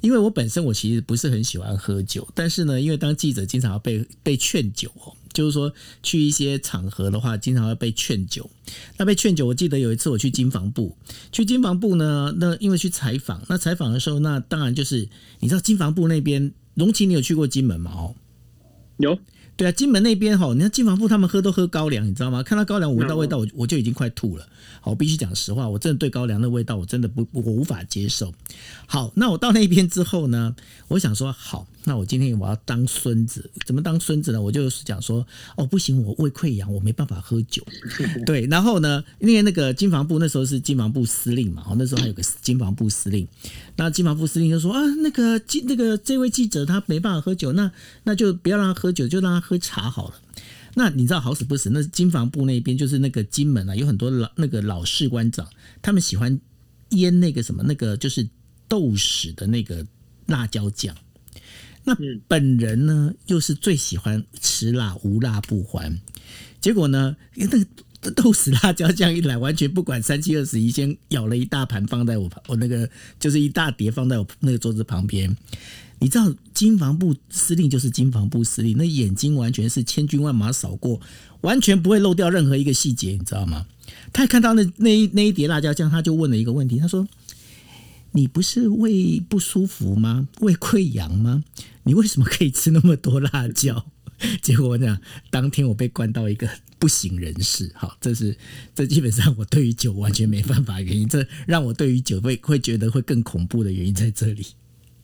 [0.00, 5.72] 因为我本身我其实不是很喜欢喝酒，但是呢，因为当记者经常要被被劝酒哦，就是说
[6.02, 8.50] 去一些场合的话，经常要被劝酒。
[8.96, 10.96] 那被劝酒，我记得有一次我去金房部，
[11.30, 17.92] 去金房部呢，那因为去采访，那采访的时候，那当然就是你知道金房部那边，容齐你有去过金门吗？
[17.94, 18.14] 哦，
[18.96, 19.16] 有。
[19.58, 22.44] 对啊，金门那边哈，你看金防部他们喝都喝高粱，你知道吗？
[22.44, 24.48] 看到高粱，我闻到味道，我我就已经快吐了。
[24.80, 28.32] 好，我必须讲实话，我真的对高粱的味道，我真的不我无法接受。
[28.86, 30.54] 好，那我到那边之后呢，
[30.86, 34.40] 我想说，好，那我今天我要当孙子，怎么当孙子呢？
[34.40, 37.66] 我就是讲说，哦，不行，我胃溃疡，我没办法喝酒。
[38.24, 43.26] 对，然后呢，因为那个金防部那时候是金防部司令嘛，哦，那时候还有个金防部司令，
[43.74, 47.68] 那金防部司令就说啊，那个记那个这位记者他没办法喝酒，那
[48.04, 49.47] 那就不要让他喝酒，就让他。
[49.48, 50.14] 喝茶好了，
[50.74, 55.48] 那你知道好死不死，那金防部那边就是那个金门啊，有很多老那个老士官长，
[55.80, 56.38] 他们喜欢
[56.90, 58.28] 腌那个什么那个就是
[58.68, 59.86] 豆豉的那个
[60.26, 60.94] 辣椒酱。
[61.84, 65.98] 那本人呢又是最喜欢吃辣，无辣不欢。
[66.60, 67.58] 结果呢，那个
[68.10, 75.34] 豆豉辣椒酱一来，完全不管三七二十一，先舀了一大盘放在我我那个就是一大碟放在我那个桌子旁边。
[76.00, 81.00] 你知道金防部司令就是金防部司令，那眼睛完全是千军万马扫过，
[81.40, 83.66] 完全不会漏掉任何一个细节，你知道吗？
[84.12, 87.06] 他看到那那一那一碟辣椒酱，他就问了一个问题，他说
[88.12, 90.28] ：“你不是胃不舒服吗？
[90.40, 91.42] 胃溃疡吗？
[91.84, 93.86] 你为什么可以吃那么多辣椒？”
[94.42, 97.70] 结果我讲，当天我被关到一个不省人事。
[97.74, 98.36] 好，这是
[98.74, 104.46] 这基本上我对于酒完全没办法原因，这让我对于酒会会觉得会更恐怖的原因在这里。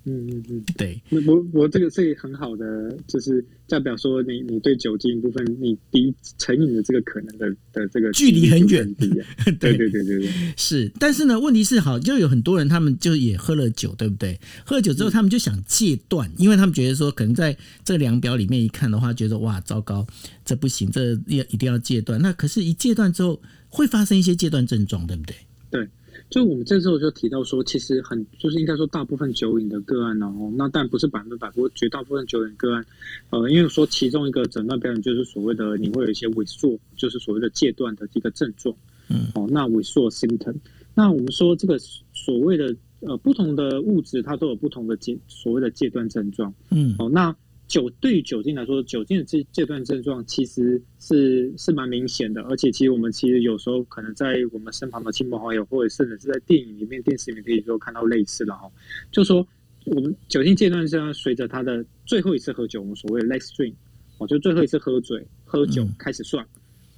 [0.06, 10.92] 嗯嗯嗯，对，那我我这个是很好的，就是代表说你你对酒精部分，你离成瘾的这个可能的的这个距离很远， 对对对对对，是。
[11.00, 14.38] 但是呢，问题是好，就有很多人他们就也喝了酒，对不对？
[14.66, 20.06] 喝了酒之后，他们就想戒断，因为他们觉得说，可能在这个量表里面一看的话，觉得哇，糟糕，
[20.44, 22.20] 这不行，这要一定要戒断。
[22.20, 25.34] 那可是，一戒断之后会发生一些戒断症状，对不对？
[25.70, 25.88] 对。
[26.30, 32.84] 就我们这时候就提到说，其实很就是应该说大部分酒瘾的个案，然后那但不是百分之百，不过绝大部分酒瘾个案，
[33.30, 38.74] 呃，因为说其中一个诊断标准就是所谓的你会有一些萎缩，就是所谓的戒断的一个症状，
[39.08, 40.56] 嗯，哦，那萎缩 symptom，
[40.94, 41.78] 那我们说这个
[42.12, 47.34] 所谓的呃不同的物质，它都有不同的戒所谓的戒断症状，嗯，哦，那。
[47.66, 58.70] 酒对于酒精来说，酒精的这这段症状其实是是蛮明显的，而且其实我们其实有时候可能在我们身旁的亲朋好友，或者甚至是在电影里面、电视里面可以说看到类似的哈，
[59.10, 59.46] 就说
[59.86, 63.74] 我们酒精戒断是要随着他的最后一次喝酒，我们所谓的 last drink，
[64.18, 66.46] 哦，就最后一次喝醉喝酒开始算，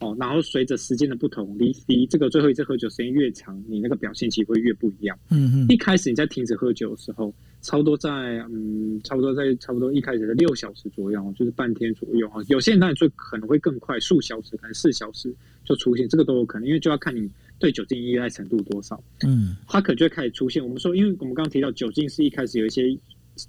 [0.01, 5.19] 哦，然后随着时间的不同，离离这个最后一次喝酒时间越长，你那个表现其实会越不一样。
[5.31, 7.33] 嗯嗯，一开始你在停止喝酒的时候。
[7.63, 8.09] 差不多在
[8.49, 12.37] 嗯，差不多在差不多一开始的六小时左右，就是半天左右啊。
[12.47, 17.29] 有些人当然就可能会更快，数小时可能四小时就出现，这个都有可能，因为就要看你
[17.59, 19.03] 对酒精依赖程度多少。
[19.27, 20.63] 嗯，它可能就会开始出现。
[20.63, 22.97] 我们说，因为我们刚刚提到酒精是一开始有一些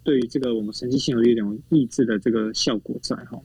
[0.04, 3.40] 对于这个我们神经系统有一种抑制的这个效果在哈，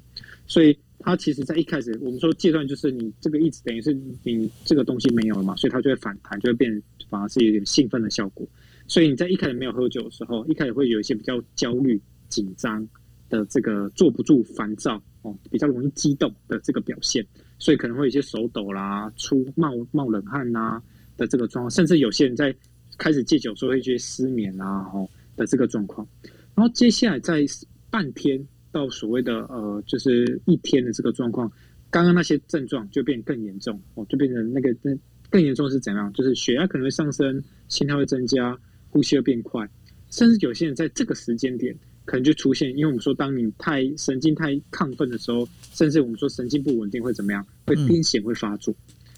[0.47, 8.47] 所以它其实在一开始我们说阶段就是你这个一直等于是你这个东西没有了嘛，所以它就会反弹，就会变反而是有点兴奋的效果。
[8.87, 12.87] 所以你在一开始没有喝酒的时候，一开始会有一些比较焦虑、紧张
[13.29, 17.25] 的这个坐不住、烦躁哦，比较容易激动的这个表现，
[17.59, 20.83] 所以可能会有一些手抖啦、出冒冒冷汗呐、
[21.17, 22.55] 的这个状况，甚至有些人在
[22.99, 26.07] 开始戒酒时候会觉得失眠啊哦的这个状况。
[26.55, 27.45] 然后接下来在
[27.89, 31.49] 半天到所谓的呃就是一天的这个状况，
[31.91, 34.91] 刚刚那些症状就变更严重哦，就变成那个那
[35.31, 36.13] 更严重是怎样？
[36.13, 38.59] 就是血压可能会上升，心跳会增加。
[38.95, 39.67] 呼吸会变快，
[40.11, 47.43] 甚至有些人在这个时间点可能就出现，因为我们说，当你太神经太亢奋的时候，甚至我们说神经不稳定会怎么样？
[47.65, 48.75] 会癫痫会发作，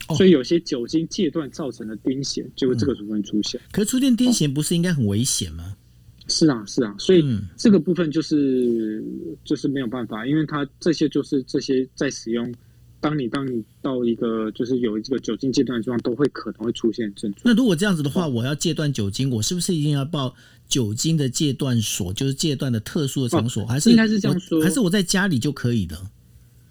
[0.08, 3.60] 嗯、所以有些酒精戒断造成的癫痫就会这个时候出现。
[3.72, 5.76] 可是出现癫痫不是应该很危险吗？
[6.24, 6.28] 哦？
[6.28, 7.24] 是啊，是啊，所以
[7.56, 9.02] 这个部分就是
[9.44, 12.52] 就是没有办法，因为它这些就是这些在使用。
[13.00, 17.42] 当你当你到一个就是有这个酒精戒断的状况，都会可能会出现症状。
[17.44, 20.34] 那如果这样子的话，我要戒断酒精，我是不是一定要报
[20.66, 26.00] 酒精的戒断所，就是戒断的特殊的场所，还是应该是这样说，还是我在家里就可以的？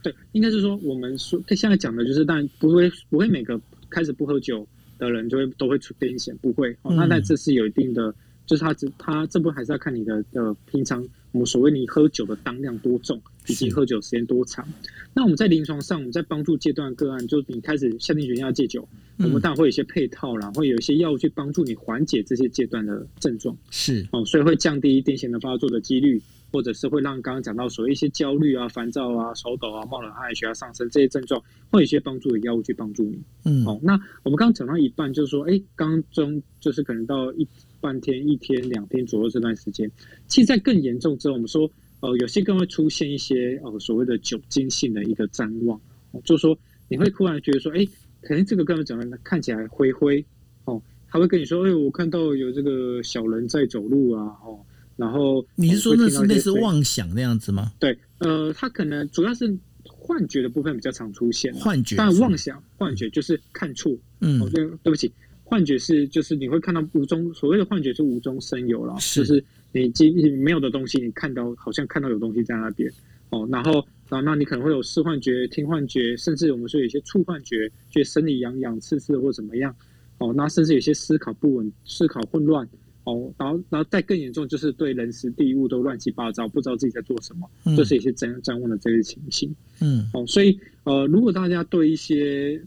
[0.02, 3.62] 对，应该是说我们说现在讲的就是，但不会不会每个
[3.92, 6.76] 开始不喝酒的人就会都会出癫痫，不会。
[6.82, 8.12] 那但这是有一定的，
[8.46, 13.22] 就是他只他这部分还是要看你的的平常我们所谓你喝酒的当量多重。
[13.48, 14.66] 以及喝酒时间多长？
[15.14, 23.54] 那我们在临床上，我们在帮助戒断个案，就是你开始下定决心要戒酒，嗯、我们当然会有一些配套啦，会有一些药物去帮助你缓解这些戒断的症状。
[23.70, 26.22] 是哦，所以会降低癫痫的发作的几率，
[26.54, 33.22] 或者是会让刚刚讲到所谓一些焦虑啊、烦躁啊、手抖啊、冒冷汗、血压上升这些症状，会有一些帮助的药物去帮助你。
[33.44, 37.46] 嗯，好、哦，那我们刚刚讲到一半，就是说，哎，刚中就是可能到一
[37.84, 39.92] 半天、一天、两天左右这段时间，
[40.28, 41.70] 其实，在更严重之后，我们说。
[42.04, 45.80] 呃，有些更会出现一些呃所谓的酒精性的一个谵妄，
[46.12, 46.54] 哦，就是说
[46.90, 47.88] 你会突然觉得说，哎，
[48.22, 50.20] 可能这个哥们怎么看起来灰灰
[50.66, 54.60] 哦，他会跟你说，哎，我看到有这个小人在走路啊，哦，
[54.98, 57.72] 然后你是说那是类似妄想那样子吗？
[57.80, 65.10] 对，呃，他可能主要是幻觉的部分比较常出现，幻觉，但妄想幻觉就是看错，嗯，哦，对，对不起。
[65.54, 72.92] 幻觉是，就是你会看到无中所谓的幻觉是无中生有了，就是你既没有的东西，你看到好像看到有东西在那边。
[73.30, 73.74] 哦，然后
[74.10, 79.76] 然后那你可能会有视幻觉、听幻觉，甚至我们说有些触幻觉，觉得身体痒痒、刺刺或怎么样。
[80.18, 82.68] 哦，那甚至有些思考不稳、思考混乱。
[83.04, 92.60] 哦，然后然后再更严重就是对人事地物都乱七八糟，不知道自己在做什么，嗯、就是一些譫譫妄的这些情形，嗯，哦，所以呃，如果大家对一些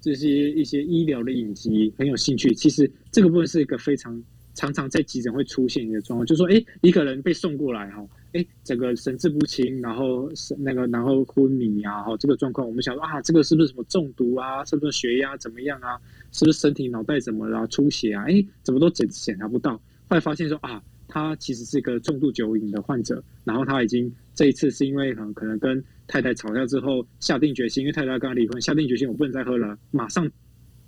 [0.00, 4.22] 这些一些医疗的影集很有兴趣，其实这个部分是一个非常
[4.54, 14.64] 常常在急诊会出现的状况，就是说，哎，一个人被送过来哈，哎，整个神志不清，然后那个，然后昏迷啊，哈，这个状况，我们想说啊，这个是不是什么中毒啊？
[14.64, 15.98] 是不是血压怎么样啊？
[16.32, 17.66] 是不是身体脑袋怎么了？
[17.66, 18.24] 出血啊？
[18.28, 19.74] 哎，怎么都检检查不到，
[20.08, 20.82] 后来发现说啊。
[21.16, 30.30] 他其实是一个重度酒瘾的患者，然后他已经这一次是因为很可能跟太太吵架之后下定决心，因为太太跟他离婚，下定决心我不能再喝了，马上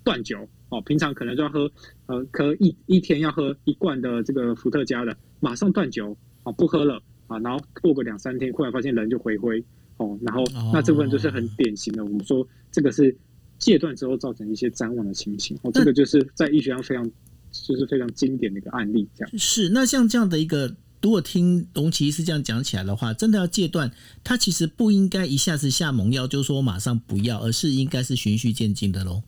[0.05, 0.83] 断酒哦。
[0.83, 1.71] 平常可能就要喝
[2.09, 9.65] 呃，可一一天要喝一罐的这个伏特加的，马上断酒啊，不喝了啊，然后过个两三天，忽然发现人就回归
[9.97, 13.17] 哦，然后那这部分就是很典型的，我们说这个是
[13.57, 17.11] 戒断之后造成一些谵妄的情形哦，这个就是在医学上非常。
[17.51, 19.69] 就是非常经典的一个案例，这样是。
[19.71, 23.91] 那像这样的一个，如果听龙奇医师这样讲起来的话，真的要戒断，
[24.23, 29.23] 他其实不应该一下子下猛药，就说马上不要，而是应该是循序渐进的喽。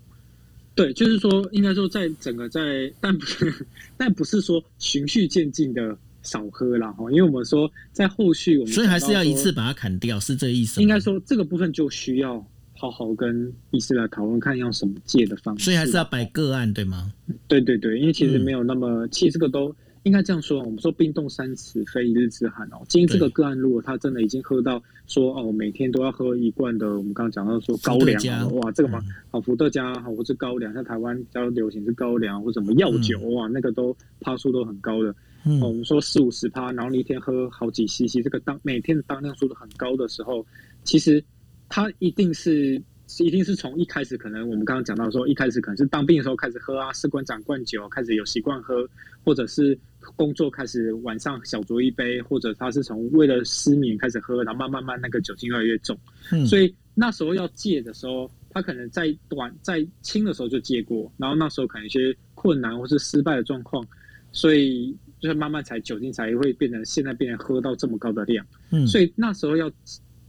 [0.75, 10.81] 对，就是说，应该说，在整个在，但不是，但不是说循序渐进的少喝了哈，因为我们说在后续我们，所以还是要一次把它砍掉，是这个意思？
[10.81, 12.47] 应该说这个部分就需要。
[12.81, 17.13] 好好跟医师来讨论，看用什么戒的方式，所以还是要摆个案，对吗？
[17.47, 20.63] 对对对，因为其实没有那么，嗯、其实这个都应该这样说。
[20.63, 22.81] 我们说冰冻三尺，非一日之寒哦。
[22.89, 28.99] 今天这个个案，如果他真的已经喝到说哦，每天都要喝一罐的，我们刚刚讲到说高粱，哇，这个嘛，
[29.31, 35.15] 好伏特加，好或是高粱，像台湾比较流行是高粱或什么药酒，哇，那个都趴数都很高的。
[35.45, 40.47] 嗯、我们说四五十趴，然后你一天喝好几 CC，这个当每天的当量数都很高的时候，
[40.83, 41.23] 其实。
[41.71, 42.75] 他一定是，
[43.21, 48.87] 一定是从一开始，可能我们刚刚讲到说，一开始可能是当兵的时候开始喝啊，士官长灌酒，开始有习惯喝，
[49.25, 49.79] 或者是
[50.17, 55.97] 工作开始晚上小酌一杯，或者他是从为了失眠开始喝，然后慢慢慢那个酒精越来越重，
[56.33, 63.87] 嗯，所以那时候要戒的时候，他可能在短在轻的时候就戒过，然后那时候可能一些困难或是失败的状况，
[64.33, 69.71] 所以就是慢慢才酒精才会变成现在变成喝到这么高的量，嗯，所以那时候要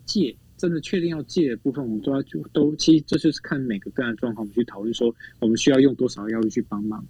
[0.06, 0.36] 戒。
[0.62, 7.04] 真的确定要戒的部分，我们都要就都，其实这就是看每个个案状况，我们去讨论说我们需要用多少药物去帮忙。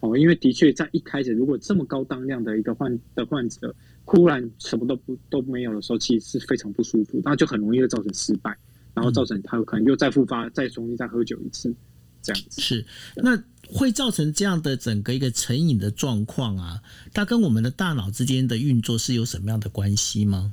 [0.00, 3.72] 哦，因为的确在一开始，如果这么高当量的一个患的患者，
[4.04, 8.58] 忽然什么都不都没有的时候，其实是非常不舒服，那就很容易会造成失败，
[8.92, 11.72] 然后造成他有可能又再复发，再重新再喝酒一次，
[12.22, 12.60] 这样子。
[12.60, 16.82] 是，那会造成这样的整个一个成瘾的状况啊，
[17.14, 20.52] 它跟我们的大脑之间的运作是有什么样的关系吗？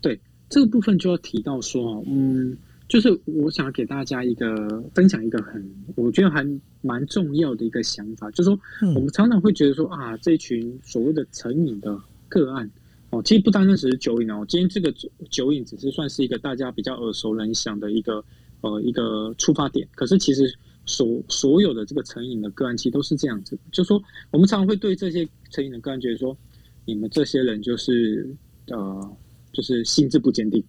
[0.00, 0.18] 对。
[0.50, 2.56] 这个部分就要提到说，嗯，
[2.88, 6.44] 就是我想给大家一个分享一个很，我觉得还
[6.82, 8.58] 蛮重要的一个想法，就是说，
[8.94, 11.96] 我们常常会觉得说啊，这群所谓的成瘾的
[12.28, 12.68] 个案
[13.10, 14.92] 哦，其实不单单只是酒瘾哦，今天这个
[15.30, 18.24] 酒瘾只是算是一个大家比较耳熟能详的一个
[18.60, 20.52] 呃一个出发点，可是其实
[20.84, 26.36] 所所有的这个成瘾的个案，其实都是这样子，就是说，我们常常会对这些成瘾的个案觉得说，
[26.84, 28.28] 你们这些人就是
[28.66, 29.16] 呃。
[29.52, 30.62] 就是心智不坚定，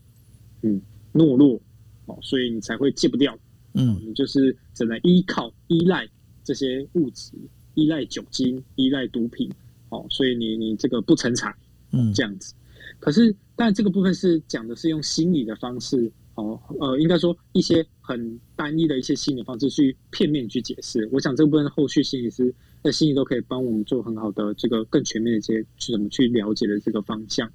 [0.63, 0.81] 嗯，
[1.13, 1.61] 懦弱，
[2.05, 3.37] 哦，所以你才会戒不掉，
[3.73, 6.07] 嗯，你就是只能依靠、依赖
[6.43, 7.33] 这些物质，
[7.75, 9.49] 依赖酒精，依赖毒品，
[9.89, 11.53] 哦，所以你你这个不成才，
[11.91, 12.53] 嗯，这样子。
[12.99, 21.07] 可是，但这个部分是讲的是用心理的方式，哦，呃，应该说一些很单一的一些心理方式去片面去解释。
[21.11, 27.47] 我想这部分后续心理师在心理都可以帮我们做很好的这个更全面的一些去怎么去了解的这个方向。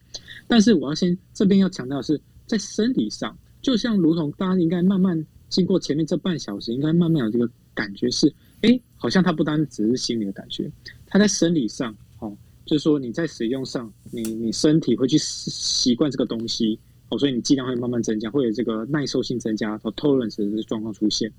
[0.46, 10.70] 但是我要先这边要强调的是，在生理上，就像如同大家应该慢慢经过前面这半小时，应该慢慢有这个感觉是，哎，好像它不单只是心理的感觉，
[11.06, 21.32] 它在生理上，哦，就是说你在使用上，你你身体会去习惯这个东西，哦，所以你剂量会慢慢增加，会有这个耐受性增加和 tolerance 的状况出现，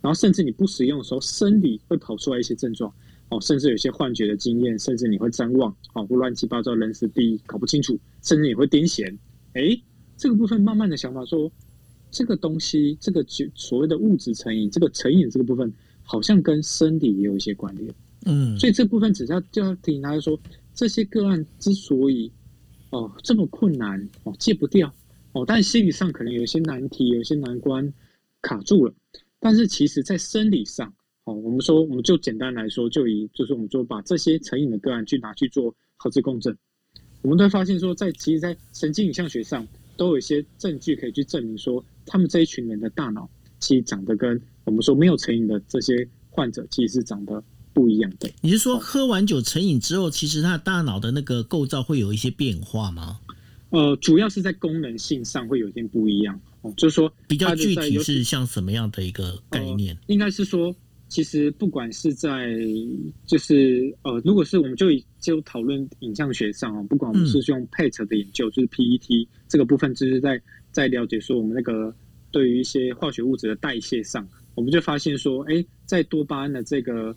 [0.00, 2.92] 然后甚至你不使用的时候，生理会跑出来一些症状。
[3.32, 9.16] 哦，甚至有些幻觉的经验，甚至你会譫妄，哦，或乱七八糟，人事地搞不清楚，甚至你会癫痫，
[9.54, 9.80] 哎，
[10.18, 11.50] 这个部分慢慢的想法说，
[12.10, 13.24] 这个东西，这个
[13.54, 15.72] 所谓的物质成瘾，这个成瘾这个部分，
[16.02, 17.90] 好像跟生理也有一些关联。
[18.26, 20.38] 嗯，所以这部分只要就要提醒大家说，
[20.74, 22.30] 这些个案之所以
[22.90, 24.94] 哦这么困难哦戒不掉
[25.32, 27.90] 哦，但心理上可能有一些难题，有一些难关
[28.42, 28.92] 卡住了，
[29.40, 30.92] 但是其实在生理上
[31.24, 36.56] 哦，我们说我们就简单来说，就以就是我们说把这些成瘾的个案去拿去做核磁共振，
[37.22, 39.66] 我们都会发现说，在其实，在神经影像学上
[39.96, 43.28] 都有一些证据可以去证明说，他们这一群人的大脑
[43.60, 47.42] 其实长得跟我们说没有成瘾的这些患者其实是长得。
[47.74, 53.18] 不一样的，你是说喝完酒成瘾之后，其实他大脑的那个构造会有一些变化吗？
[53.70, 56.38] 呃，主要是在功能性上会有一点不一样。
[56.60, 59.94] 哦，就是说比较具体是像什么样的一个概念？
[59.94, 60.76] 呃、应该是说，
[61.12, 62.56] 其实不管是在
[63.26, 64.86] 就是呃，如果是我们就
[65.20, 70.40] 就讨论影像学上哦，不管我们是用 PET 的研究，嗯、就是 PET 这个部分，就是在
[70.70, 71.94] 在了解说我们那个
[72.30, 77.14] 对于一些化学物质的代谢上，我们就发现说，哎，在多巴胺的这个。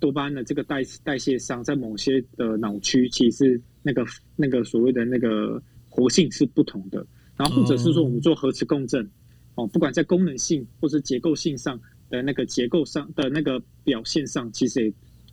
[0.00, 4.04] 多巴胺的这个代代谢上，在某些的脑区，其实那个
[4.34, 7.06] 那个所谓的那个活性是不同的。
[7.36, 9.08] 然后或者是说，我们做核磁共振，
[9.54, 11.80] 哦，不管在功能性或是结构性上
[12.12, 14.92] 的那个结构上的那个表现上，其实也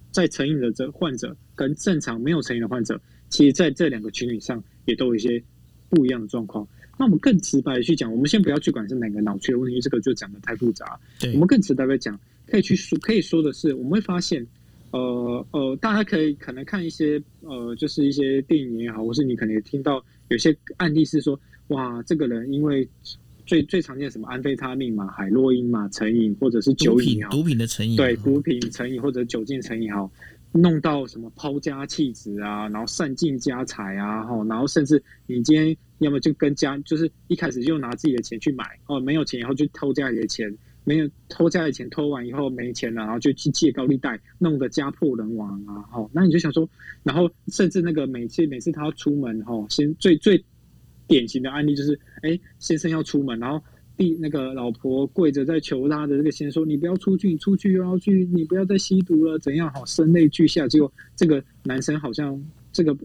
[0.09, 2.99] 在成瘾的这患者跟正常没有成瘾的患者，
[3.29, 5.43] 其实在这两个群体上也都有一些
[5.89, 6.65] 不一样的状况。
[6.97, 10.99] 那我们更直白的去讲，我们先不要去管是哪个脑区的问题，这个就讲的太复杂。
[11.33, 12.17] 我们更直白的讲，
[12.47, 14.47] 可以去说，可以说的是，我们会发现。
[14.91, 22.89] 呃呃，大家可以可能看一些呃，就是一些电影也好，或是你可能也听到有些案例是说，哇，这个人因为
[23.49, 30.07] 最最常见的什么安非他命嘛、海洛因嘛成瘾，或者是酒瘾啊，毒品的成瘾，对，毒品成瘾或者酒精成瘾哈，
[30.51, 40.55] 弄到什么抛家弃子啊，然后散尽家财啊，哈，然后甚至你今天要么就跟家，就是一开始就拿自己的钱去买，哦，没有钱以后就偷家里的钱。
[40.85, 45.85] 没有偷家里钱，偷完以后没钱了，然后就去借高利贷，弄得家破人亡啊！
[45.91, 46.67] 哈，那你就想说，
[47.03, 50.43] 然后甚至那个每次每次他要出门哈，先最最
[51.09, 53.61] 典型的案例就是，哎，先生要出门，然后
[53.97, 59.69] 第那个老婆跪着在求他的这个先生说，你不要出去，你出去又要去，你不要再吸毒了，怎样？
[59.73, 62.41] 好，声泪俱下，结果这个男生好像
[62.71, 62.95] 这个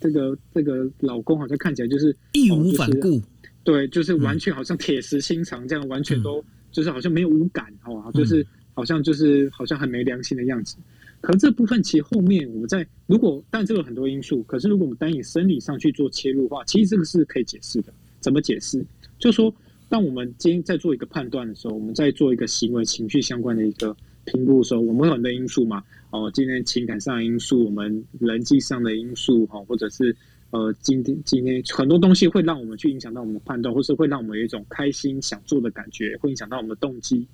[0.00, 3.22] 这个这个老公好像看起来就是义无反顾，就是，
[3.64, 6.40] 对，就是完全好像铁石心肠这样，完全都。
[6.40, 10.76] 嗯就是好像没有五感哦，就是好像就是好像很没良心的样子。
[11.20, 14.42] 可这部分其实后面我们在如果，但这个有很多因素。
[14.44, 17.92] 可是如果我们单以生理上去做切入的话，其实这个是可以解释的。
[18.20, 18.84] 怎么解释？
[19.18, 19.54] 就说
[19.88, 25.82] 当我们今天在做一个判断的时候，我们在做一个行为情绪相关的一个评估的时候，我们有很多因素嘛。
[26.10, 30.14] 哦，今天情感上的因素，我们人际上的因素，哈，或者是。
[30.50, 37.26] 呃，今天今天很多东西会让我们去影响到我们的判断，或是会让我们有一种开心想做的感觉，会影响到我们的动机。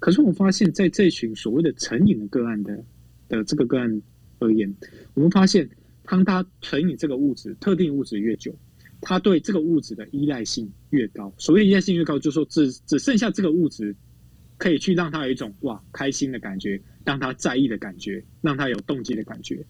[0.00, 2.82] 可是我发现，在这群所谓的成瘾的个案的
[3.28, 4.02] 的这个个案
[4.38, 4.74] 而言，
[5.14, 5.68] 我们发现，
[6.04, 8.54] 当他成瘾这个物质，特定物质越久，
[9.00, 11.32] 他对这个物质的依赖性越高。
[11.38, 13.94] 所谓依赖性越高，就是说只只剩下这个物质
[14.56, 19.64] 可以去让他有一种哇开心的感觉，让他在意的感觉，让他有动机的感觉。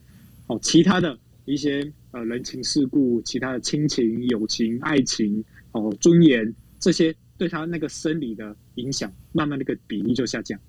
[0.47, 1.19] 哦，其他的。
[1.45, 5.43] 一些呃人情世故，其他的亲情、友情、爱情
[5.73, 10.61] 哦，尊严这些对他那个生理的影响，慢慢那个比例就下降。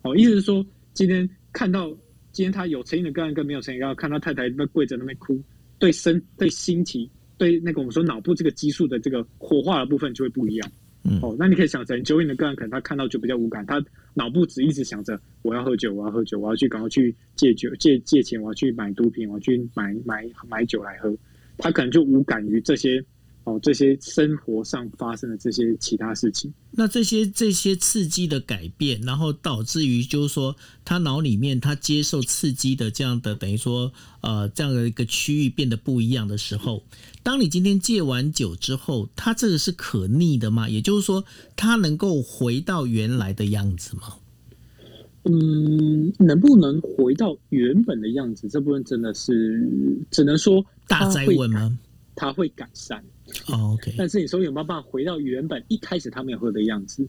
[0.00, 0.64] 哦，意思是说，
[0.94, 1.94] 今天看到
[2.32, 5.38] 今天他有成瘾的个案跟没有成瘾个案，看到太太那跪着那边哭，
[5.78, 7.08] 对身对心情
[7.38, 10.72] 对那个我们说脑部这个激素的这个活化的部分就会不一样。
[11.04, 21.12] 嗯，哦，那你可以想成酒瘾的个案，可能他看到就比较无感，他脑部只一直想着我要喝酒，我要喝酒，我要去赶快去借酒借借钱，我要去买毒品，我要去买买买酒来喝，
[21.58, 23.04] 他可能就无感于这些。
[23.44, 36.84] 哦，这些生活上发生的这些其他事情，那这些这些刺激的改变，然后导致于就是说，他脑里面他接受刺激的这样的等于说，呃，这样的一个区域变得不一样的时候，
[37.24, 40.68] 当你今天戒完酒之后，他这个是可逆的吗？
[40.68, 41.24] 也就是说，
[41.56, 44.02] 他能够回到原来的样子吗？
[45.24, 48.48] 嗯，能不能回到原本的样子？
[48.48, 49.68] 这部分真的是
[50.12, 51.76] 只能说大灾问吗？
[52.14, 53.02] 他会改善。
[53.48, 57.06] Oh, OK，但是你说有没有办法回到原本一开始他们有喝的样子？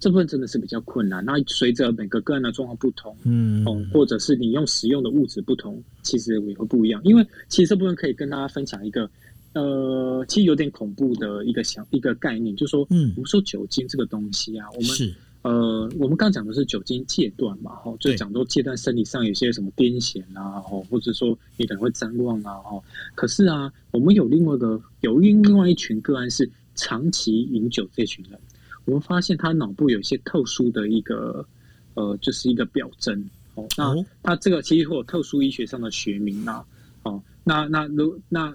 [0.00, 1.22] 这部分真的是比较困难。
[1.22, 7.00] 那随着每个个人的状况不同，嗯，哦，或者是你用使用的物质不同，其实也会不一样。
[7.04, 9.10] 因为其实这部分可以跟大家分享一个，
[9.52, 22.82] 呃，其实有点恐怖的一个想一个概念，就是说，嗯，我们说酒精这个东西啊，我们是呃，我们刚讲的是酒精戒断嘛，哈，就讲说戒断生理上有些什么癫痫啊，哦，或者说你可能会谵妄啊，哦，
[23.14, 28.38] 可是啊，我们有另外一个有另另外一群个案是长期饮酒这群人，
[28.84, 31.46] 我们发现他脑部有一些特殊的一个
[31.94, 33.24] 呃，就是一个表征，
[33.54, 36.62] 哦，那他这个其实会有特殊医学上的学名啊，
[37.04, 38.54] 哦，那那如那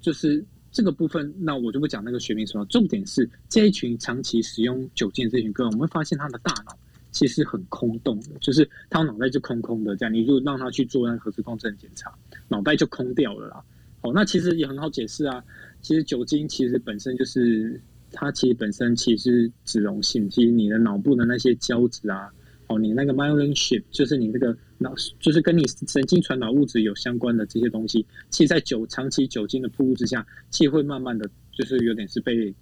[0.00, 0.42] 就是。
[0.72, 2.64] 这个部分，那我就不讲那个学名什么。
[2.64, 6.76] 重点是这一群长期使用酒精的这群个人，我们会发现他的大脑
[7.10, 9.94] 其实很空洞的，就是他脑袋就空空的。
[9.94, 12.10] 这样，你就让他去做那个核磁共振检查，
[12.48, 13.62] 脑袋就空掉了啦。
[14.00, 15.44] 哦，那其实也很好解释啊。
[15.82, 17.78] 其实酒精其实本身就是
[18.10, 22.32] 它其实本身其实是脂溶性，其实你的脑部的那些胶质啊。
[22.68, 32.54] 哦，你那个 myelin sheath 就是你那个脑，就是跟你神经传导物质有相关的这些东西，其实，在酒长期酒精的铺露之下，其实会慢慢的就是有点是被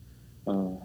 [0.45, 0.77] 呃，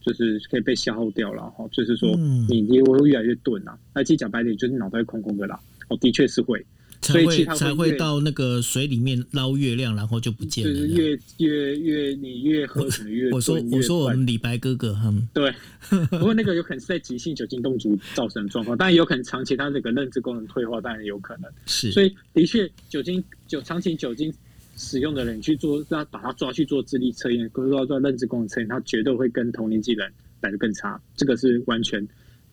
[0.00, 1.66] 就是可以被消耗掉了哈。
[1.72, 2.14] 就是说，
[2.48, 3.78] 你你会越来越钝啊。
[3.94, 5.58] 那其实讲白点，就是脑袋空空的啦。
[5.88, 6.64] 哦，的确是会。
[7.04, 10.72] 才会才会到那个水里面捞月亮，然后就不见了。
[10.72, 15.52] 就是越越越你越喝什么越我说我说我们李白哥哥，嗯，对。
[16.10, 21.50] 不过那个有可能是在急性酒精中毒造成的状况，当然有可能长期他这个认知功能退化，当然有可能。
[21.66, 24.32] 是，所以的确酒精酒长期酒精
[24.76, 30.98] 使用的人去做，要把他抓去做智力测验，或者说做认知功能测验，他绝对会跟同年纪人来的更差。
[31.14, 32.06] 这个是完全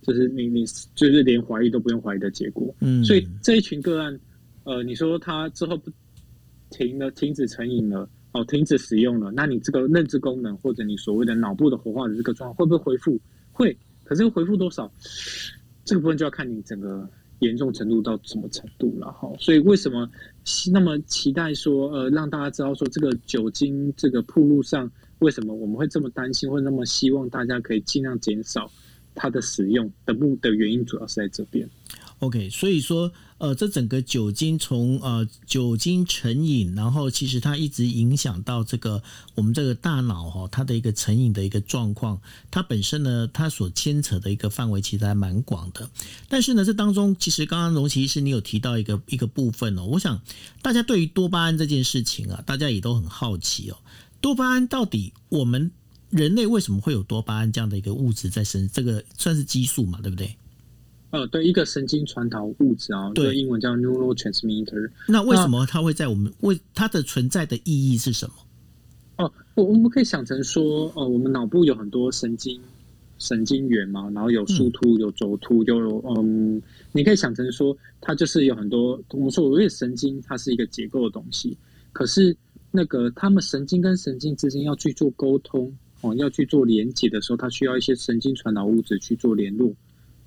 [0.05, 2.75] 就是你你就是连怀疑都不用怀疑的结果。
[2.81, 4.19] 嗯，所以这一群个案。
[4.63, 5.91] 呃，你说他之后不
[6.69, 13.19] 停了，停止成瘾了，哦，停止使用了，那你这个认知功能或者你所谓的脑部的活化的这个状况会不会恢复？
[13.51, 14.91] 会，可是恢复多少？
[15.83, 17.09] 这个部分就要看你整个
[17.39, 19.27] 严重程度到什么程度了哈。
[19.39, 20.07] 所以为什么
[20.71, 24.89] 那么期待说，呃，让大家知道说这个酒精这个铺路上，
[25.19, 28.71] 为什么我们会这么担心，或那么希望大家可以尽量减少
[29.15, 31.67] 它的使用的目的原因，主要是在这边。
[32.21, 39.01] OK，所以说，呃，这整个酒精从呃酒精成瘾，然后其实它一直影响到这个
[39.33, 45.89] 我们这个大脑哈、哦，它的一个成瘾的一个状况，它本身呢，它所牵扯的一个范围其实还蛮广的。
[46.29, 50.21] 但是呢，这当中其实刚刚龙奇医师你有提到一个一个部分哦，我想
[50.61, 53.77] 大家对于多巴胺这件事情啊，大家也都很好奇哦。
[54.21, 55.71] 多巴胺到底我们
[56.11, 58.69] 人类为什么会有多巴胺这样的一个物质在身？
[58.69, 60.35] 这个算是激素嘛，对不对？
[61.11, 64.89] 呃，对，一个神经传导物质啊，对，英文叫 neurotransmitter。
[65.07, 68.33] 那为什么它会在我们为它的存在的意义是什么？
[69.17, 72.59] 哦，我我们可以想成说，呃，我们脑部有很多神经
[73.19, 76.61] 神经元嘛，然后有树突、有轴突，就有嗯，
[76.93, 81.57] 你可以想成说，它就是有很多我们说，因为神经它是一个结构的东西，
[81.91, 82.35] 可是
[82.71, 89.75] 那个他们神经跟神经之间要去做沟通哦，要去做连接的时候，它需要一些神经传导物质去做联络。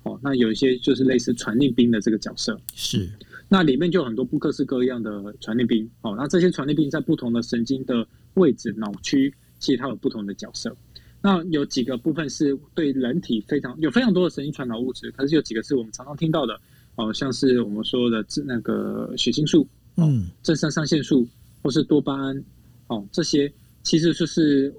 [0.05, 3.09] 哦，那有一些就是类似传令兵的这个角色，是。
[3.49, 5.87] 那里面就有很多不各式各样的传令兵。
[6.01, 10.75] 哦，那这些传令兵在不同的神经的位置、脑区，其实它有不同的角色。
[11.21, 16.59] 那有几个部分是对人体非常有非常多的神经传导物质，可是有几个是我们常常听到的，
[16.97, 21.27] 哦，像是我们说的那个血清素，嗯，正肾上腺素，
[21.63, 22.43] 或是多巴胺，
[22.87, 23.51] 哦，这些
[23.81, 24.71] 其实就是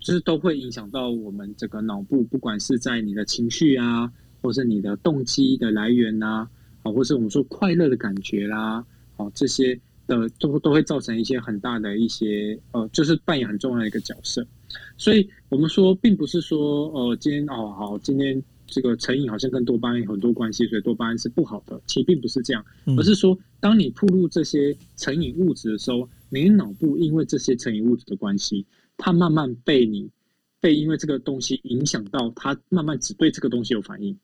[0.00, 4.10] 就是都会影响到我们这个脑部，不管是在你的情绪啊。
[4.44, 6.46] 或是你的动机的来源呐，
[6.82, 8.84] 啊，或是我们说快乐的感觉啦，
[9.16, 9.74] 啊，这些
[10.06, 14.46] 的都都会造成一些很大的一些呃，就是扮演很重要的一个角色。
[14.98, 21.80] 所以我们说，并不是说呃，今天哦好，今天这个成瘾好像跟多巴胺有很多关系，所以多巴胺是不好的。
[21.86, 22.62] 其实并不是这样，
[22.98, 28.66] 而是说，当你暴露这些成瘾物质的时候，你的脑部因为这些成瘾物质的关系，
[28.98, 30.10] 它慢慢被你
[30.60, 34.14] 被因为这个东西影响到，它慢慢只对这个东西有反应。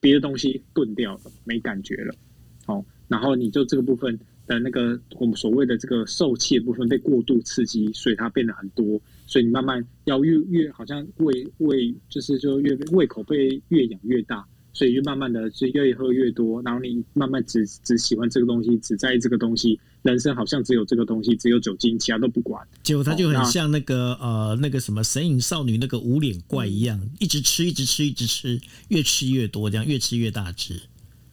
[0.00, 2.14] 别的东西钝掉了，没感觉了，
[2.66, 14.46] 哦，然后你就这个部分的那个我们所谓的这个受气的部分被过度刺激，所以它变得很多，所以你慢慢要越越好像胃胃就是就越胃口被越养越大。
[14.72, 22.64] 所以就慢慢的就越喝越多，然后你慢慢只只喜欢这个东西，只在意这个东西，人生好像只有这个东西，只有酒精，其他都不管。
[22.84, 30.80] 结果他就很像那个、哦、呃那个什么神隐少女那个无脸怪一样，嗯、一直吃，一直吃，一直吃，越吃越多，这样越吃越大只。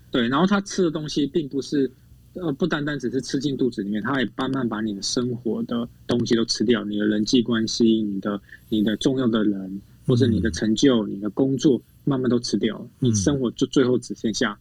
[0.09, 1.91] 对，然后他吃的东西并不是
[2.33, 11.79] 呃不单单只是吃进肚子里面，他也慢慢把你的生活的东西都吃掉，你的人际关系，你的你的重要的人，或者你的成就，嗯、你的工作。
[12.05, 14.57] 慢慢都吃掉了，你生活就最后只剩下，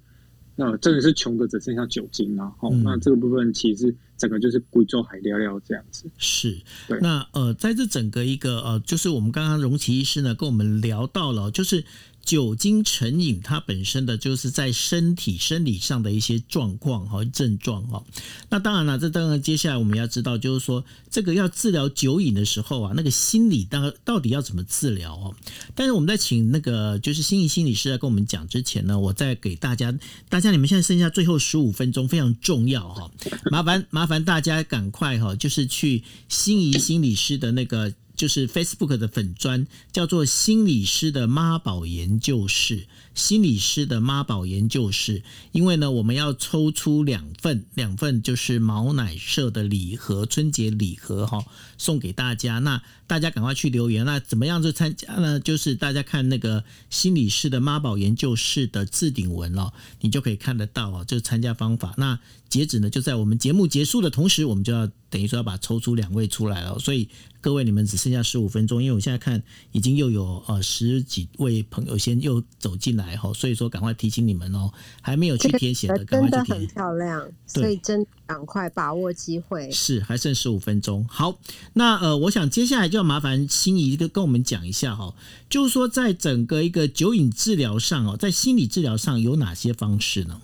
[0.56, 2.44] 那、嗯呃、真的是穷的只剩下酒精了。
[2.60, 6.10] 哦、嗯，那这个部分其实整个就是贵州海聊聊这样子。
[6.18, 6.98] 是，对。
[7.00, 11.84] 那呃，在这整个一个呃，就是我们刚刚荣奇医师呢跟我们聊到了，就是
[12.24, 18.02] 酒精成瘾它本身的就是在身体生理上的一些状况和症状哈。
[18.48, 25.34] 那当然了，这当然接下来我们要知道，就是说这个要治疗酒瘾的时候啊，那个心理到到底要怎么治疗哦？
[25.74, 29.94] 但是我们在请那个就是心怡心理师来跟我们讲之前呢，我再给大家，
[30.28, 33.10] 大家你们现在剩下最后十五分钟非常重要哈，
[33.50, 37.92] 麻烦麻烦大家赶快哈，就是去心仪心理师的那个。
[38.16, 45.22] 就是 Facebook 的粉砖叫做心理师的妈宝研究室，心理师的妈宝研究室。
[45.52, 51.44] 因为呢，我们要抽出两份，两份就是毛奶社的礼盒，春节礼盒哈，
[51.84, 52.58] 送给大家。
[52.60, 54.06] 那大家赶快去留言。
[54.06, 55.38] 那怎么样就参加呢？
[55.38, 59.70] 就是大家看那个心理师的妈宝研究室的置顶文哦，
[60.00, 61.94] 你就可以看得到哦，就参加方法。
[61.98, 62.18] 那
[62.48, 66.78] 截止呢，就在我们节目结束的同时，我们就要等于说要把抽出两位出来了。
[66.78, 67.08] 所以
[67.40, 74.72] 各位，你们只剩下十五分钟，因为我现在看已经又有呃十几位朋友先又走进来哈，所以说赶快提醒你们哦，
[75.02, 76.46] 还没有去填写的，赶快去填。
[76.46, 79.70] 真的很漂亮，所以真赶快把握机会。
[79.70, 81.06] 是，还剩十五分钟。
[81.08, 81.38] 好，
[81.74, 85.14] 那呃，我想接下来就要麻烦心怡跟跟我们讲一下哈，
[85.48, 90.42] 就是说在整个一个酒瘾治疗上哦，在心理治疗上有哪些方式呢？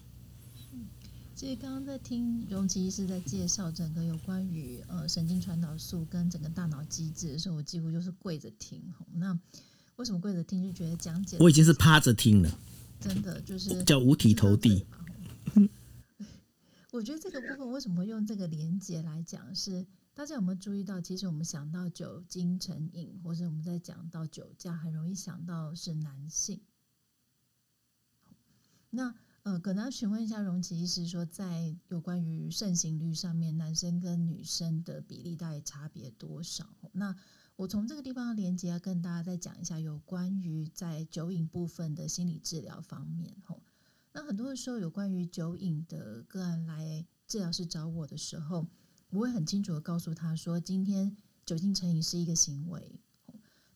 [1.34, 8.78] 其实刚刚在听荣琦医师在介绍整个有关于呃神经传导素跟整个大脑机制的时候，我几乎就是跪着听。
[9.14, 9.36] 那
[9.96, 10.62] 为什么跪着听？
[10.62, 12.58] 就觉得讲解我已经是趴着听了，
[13.00, 14.84] 真的就是叫五体投地。
[16.92, 19.54] 我觉得这个部分为什么用这个连接来讲？
[19.54, 21.00] 是大家有没有注意到？
[21.00, 26.60] 其实我们想到酒精成瘾，或者我们在讲到酒驾，很容易想到是男性。
[28.90, 29.14] 那
[29.44, 36.66] 呃，可能要询问一下荣琦医师，说在有关于盛行率上面，男生跟女生的比例大概差别多少？
[36.92, 37.16] 那
[37.54, 43.36] 我从这个地方的连接要跟大家再讲一下有关于在酒瘾部分的心理治疗方面。
[43.44, 43.62] 吼，
[44.12, 48.66] 那很多的时候有关于酒瘾的个案来治疗师找我的时候，
[49.10, 53.00] 我会很清楚的告诉他说，今天酒精成瘾是一个行为，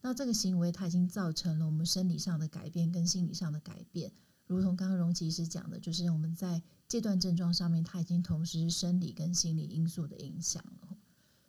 [0.00, 4.12] 那这个行为它已经造成了我们生理上的改变跟心理上的改变。
[4.46, 10.96] 如同刚刚荣琦医师讲的，就是我们在戒断症状上面，它已经同时是生理跟心理因素的影响了。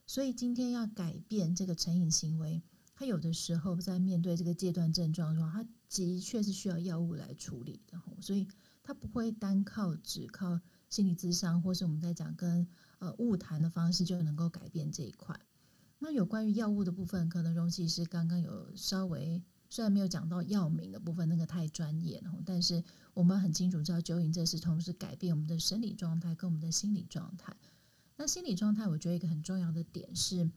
[0.08, 2.62] 所以今天要改变这个成瘾行为，
[2.94, 8.00] 它有的时候在面对这个戒断症状的话，它的确是需要药物来处理的。
[8.22, 8.48] 所以
[8.86, 10.60] 它不会单靠只靠
[10.90, 12.68] 心理咨商，或是我们在讲跟
[13.00, 15.36] 呃晤谈的方式就能够改变这一块。
[15.98, 19.42] 那有关于药物的部分，可能荣琦医师刚刚有稍微。
[19.68, 22.82] 虽然没有讲到药名的部分，那个太专业了，但是
[23.14, 27.54] 我们很清楚知道，酒瘾这是同时改变我们的生理状态跟我们的心理状态。
[28.16, 30.50] 那心理状态，我觉得一个很重要的点是，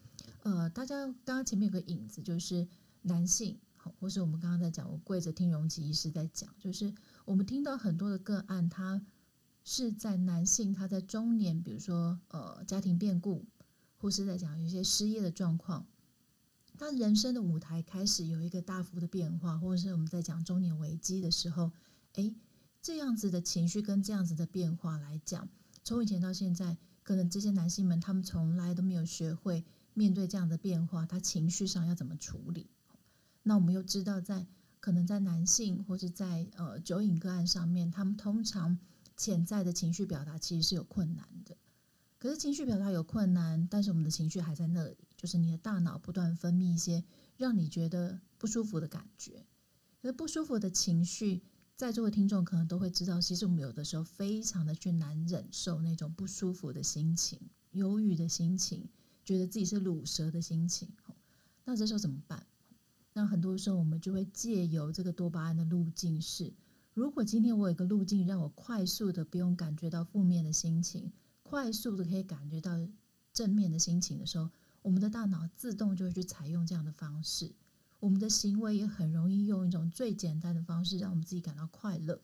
[0.42, 2.68] 呃，大家刚刚前面有个影子，就是
[3.02, 3.58] 男性，
[3.98, 6.92] 或是我们刚刚在讲，我跪着听荣琦医师在讲，就是
[7.28, 9.04] 我们听到很多的个案，他
[9.62, 13.44] 是在男性他在中年，比如说呃家庭变故，
[13.98, 15.86] 或是在讲有些失业的状况。
[16.78, 21.70] 当人生的舞台开始有一个大幅的变化，或者是我们在讲中年危机的时候，
[22.14, 22.34] 诶，
[22.80, 25.46] 这样子的情绪跟这样子的变化来讲，
[25.84, 32.70] 从以前到现在，可能这些男性们他们从来都没有学会面对这样的变化，他情绪上要怎么处理？
[33.42, 34.46] 那我们又知道，在
[34.80, 38.78] 可能在男性或者在呃酒瘾个案上面，他们通常
[39.16, 41.56] 潜在的情绪表达其实是有困难的。
[42.18, 44.96] 可是情绪表达有困难，但是我们的情绪还在那里。
[45.16, 47.02] 就是你的大脑不断分泌一些
[47.36, 49.44] 让你觉得不舒服的感觉，
[50.00, 51.42] 可是不舒服的情绪，
[51.74, 57.40] 在座的听众可能都会知道，其实我们有的时候非常的去难忍受那种不舒服的心情、
[57.72, 58.88] 忧郁的心情，
[59.24, 60.88] 觉得自己是鲁蛇的心情。
[61.64, 62.46] 那这时候怎么办？
[63.18, 66.52] 那很多时候我们就会借由这个多巴胺的路径是，
[66.94, 71.10] 如果今天我有一个路径，让我快速的不用感觉到负面的心情，
[71.42, 72.78] 快速的可以感觉到
[73.32, 74.48] 正面的心情的时候。
[74.82, 77.50] 我们的大脑自动就会去采用这样的方式，
[77.98, 82.20] 我们的行为也很容易用一种最简单的方式让我们自己感到快乐。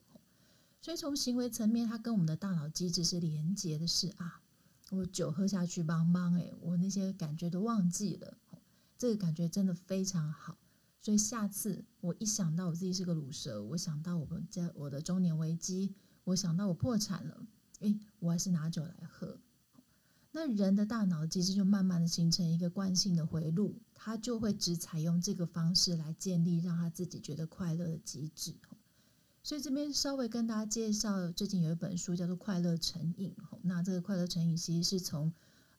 [0.81, 4.39] 所以从行为层面，它跟我们的大脑机制是连接的是，啊，
[4.91, 8.37] 我酒喝下去帮帮，诶，我那些感觉都忘记了，
[8.97, 10.57] 这个感觉真的非常好。
[11.05, 15.93] 所以下次我一想到我自己是个乳蛇，我想到我们家我的中年危机，
[16.23, 17.45] 我想到我破产了，
[17.81, 19.37] 诶，我还是拿酒来喝。
[20.31, 28.55] 那人的大脑机制就慢慢的形成一个惯性的回路，他就会只采用这个方式来建立让他自己觉得快乐的机制。
[29.43, 33.31] 所以这边稍微跟大家介绍，最近有一本书叫做《快乐成瘾》。
[33.61, 35.31] 那这个快乐成瘾其实是从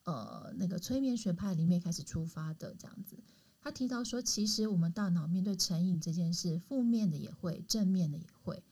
[0.04, 3.16] 呃那个催眠学派里面开始出发的，这样子。
[3.66, 8.62] 他提到说，其实我们大脑面对成瘾这件事，负面的也会，正面的也会。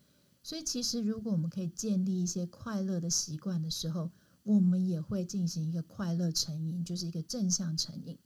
[0.41, 4.13] 所以，其实如果我们可以建立一些快乐的习惯的时候，
[4.45, 8.17] 我们也会进行一个快乐成瘾，就是一个正向成瘾。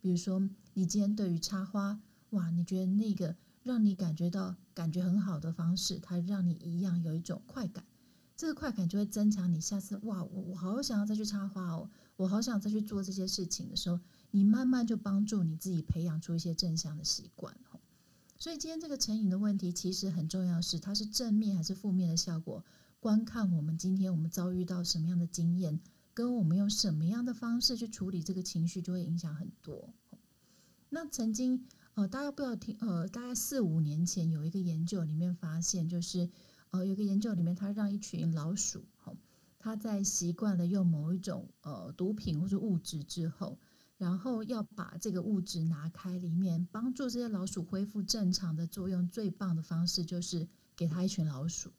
[0.00, 2.00] 比如说，你今天对于插花，
[2.30, 7.84] 哇，你觉得那个让你感觉到感觉很好的方式，它让你一样有一种快感，
[8.34, 14.00] 这个快感就会增强你下次，哇，我我好想要再去插花哦，我好想再去做这些事情的时候，
[14.30, 17.56] 你慢慢就帮助你自己培养出一些正向的习惯。
[18.40, 22.64] 所以今天这个成瘾的问题，其实很重要是它是正面还是负面的效果，
[23.00, 25.80] 观看我们今天我们遭遇到什么样的经验，
[26.14, 29.92] 跟我们用什么样的方式去处理这个情绪，就会影响很多。
[30.88, 36.30] 那曾经呃，大家不要听呃，大概四五年前有一个研究里面发现，就是
[36.70, 39.12] 呃，有个研究里面，他让一群老鼠，哈，
[39.58, 43.58] 他在习惯了用某一种呃毒品或者物质之后。
[43.98, 51.72] 然后要把这个物质拿开，里面帮助这些老鼠恢复正常的作用，最棒的方式就是给它一群老鼠，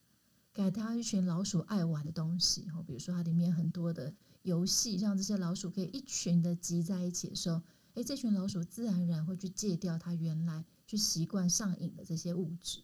[0.54, 2.68] 给它一群老鼠爱玩的东西。
[2.86, 7.62] 比如说它里面很多的游戏，让这些老鼠可以一群的集在一起的时候，
[7.94, 12.82] 诶，这群老鼠自然而然会去戒掉它原来去习惯上瘾的这些物质。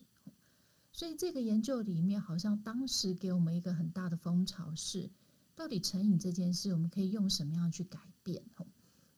[0.93, 5.09] 所以这个研究里面，好像当时给我们一个很大的风潮是，
[5.53, 8.41] 到底成瘾这件事，我们可以用什么样去改变？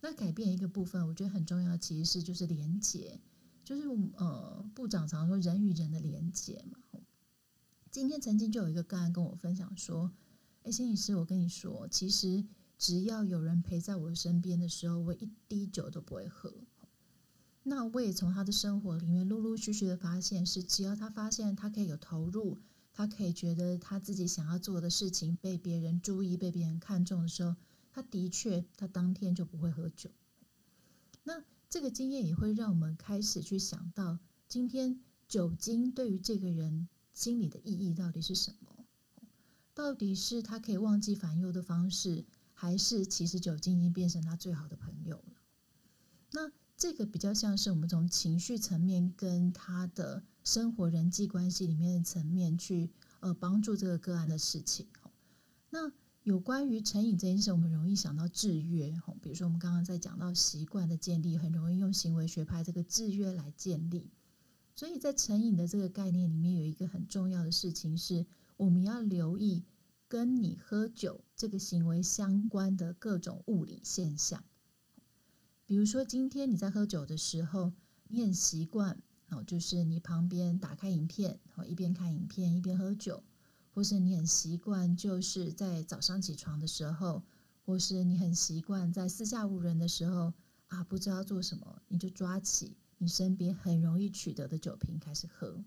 [0.10, 3.20] 那改变一个部分，我觉得很重要，其实是就是连接，
[3.66, 3.86] 就是
[4.16, 6.80] 呃，部长常说人与人的连接嘛。
[7.91, 10.10] 今天曾经就有一个个案跟我分享说
[10.64, 12.45] ：“哎，心理师，我跟你说，其实
[12.78, 16.53] 只要有人陪在我身边的时候，我一滴酒都不会喝。
[17.64, 22.58] 那我也从他的生活里面陆陆续续的发现，是只要他发现他可以有投入，
[22.93, 27.53] 他可以觉得他自己想要做的事情被别人注意、被别人看重的时候。”
[27.98, 30.12] 他的确，他当天就不会喝酒。
[31.24, 38.86] 那这个经验也会让我们开始去想到，今天酒精对于这个人心里的意义到底是什么？
[39.74, 42.24] 到底是他可以忘记烦忧的方式，
[42.54, 45.41] 还是其实酒精已经变成他最好的朋友了？
[46.34, 52.91] 那这个比较像是我们从情绪层面跟他的生活人际关系里面的层面去
[53.22, 54.86] 呃帮助这个个案的事情。
[55.72, 55.91] 那。
[56.28, 64.11] 有关于成瘾这件事，我们容易想到制约，比如说我们刚刚在讲到习惯的建立，很容易用行为学派这个制约来建立。
[64.75, 68.25] 所以在成瘾的这个概念里面，有一个很重要的事情是，
[68.57, 69.63] 我们要留意
[70.09, 74.43] 跟你喝酒这个行为相关的各种物理现象。
[75.65, 77.71] 比如说，今天你在喝酒的时候，
[78.09, 83.23] 你很习惯哦，就是你旁边打开影片，哦一边看影片一边喝酒。
[83.78, 87.21] 或是你很习惯，就是在早上起床的时候，
[87.63, 90.34] 或是你很习惯在四下无人的时候
[90.65, 95.63] 啊，不知道做什么，你就抓起你身边很容易取得的酒瓶开始喝。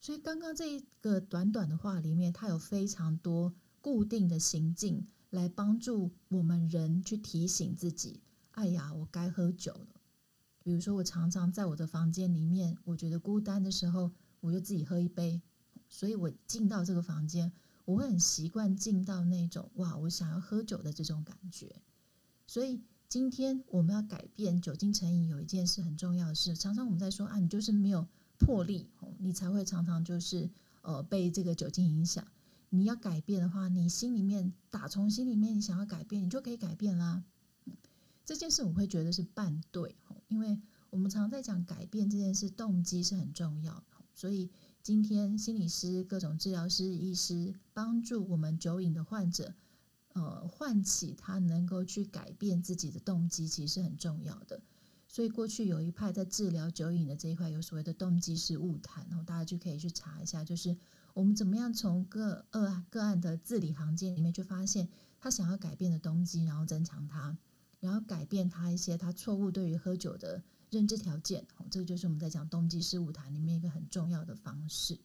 [0.00, 8.20] 所以刚刚这一个短短的话里面，它有非常多固定的行径来帮助我们人去提醒自己：
[8.50, 10.00] 哎呀，我该喝酒了。
[10.64, 14.10] 比如说，我常常在我的房间里面，我觉得孤单的时候，
[14.40, 15.40] 我就自己喝一杯。
[15.94, 17.52] 所以我进到这个房间，
[17.84, 21.82] 我会很习惯进到那种哇，我想要喝酒的这种感觉。
[22.46, 22.80] 所以
[23.10, 28.88] 今天我们要改变酒精成瘾，有一件事很重要的是，常常我们在说啊，你就是没有魄力，
[29.18, 30.48] 你才会常常就是
[30.80, 32.26] 呃被这个酒精影响。
[32.70, 37.22] 你要改变的话，你心里面打从心里面你想要改变，你就可以改变啦。
[38.24, 39.94] 这件事我会觉得是半对，
[40.28, 43.84] 因为我们常在讲改变这件事，动机是很重要，
[44.14, 44.50] 所以。
[44.82, 49.54] 今天，心理师、各种治疗师、医师帮助我们酒瘾的患者，
[50.12, 54.60] 呃，唤起他能够去改变自己的动机，其实是很重要的。
[55.06, 60.76] 所以，过去有一派在治疗酒瘾的这一块，有所谓的动机式晤谈，然后大家就可以去查一下，就是
[61.14, 64.88] 我们怎么样从个个个案的字里行间里面去发现
[65.20, 67.38] 他想要改变的动机，然后增强他，
[67.78, 70.42] 然后改变他一些他错误对于喝酒的。
[70.72, 74.98] 认知条件，这个就是我们在讲动机式晤谈里面一个很重要的方式。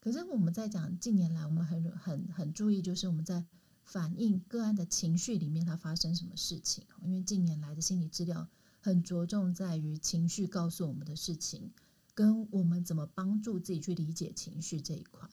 [0.00, 3.44] 可是我们在讲近年来，我们很很很注意，就是我们在
[3.84, 6.82] 反映个案的情绪里面，它发生什么事情。
[7.02, 8.48] 因为近年来的心理治疗
[8.80, 11.70] 很着重在于情绪告诉我们的事情，
[12.14, 15.28] 跟我们怎么帮助自己去理解情绪这一块。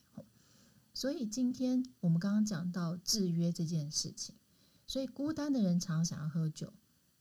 [0.93, 4.36] 所以今天我们刚刚讲到制约这件事情，
[4.86, 6.74] 所以孤单的人常常想要喝酒。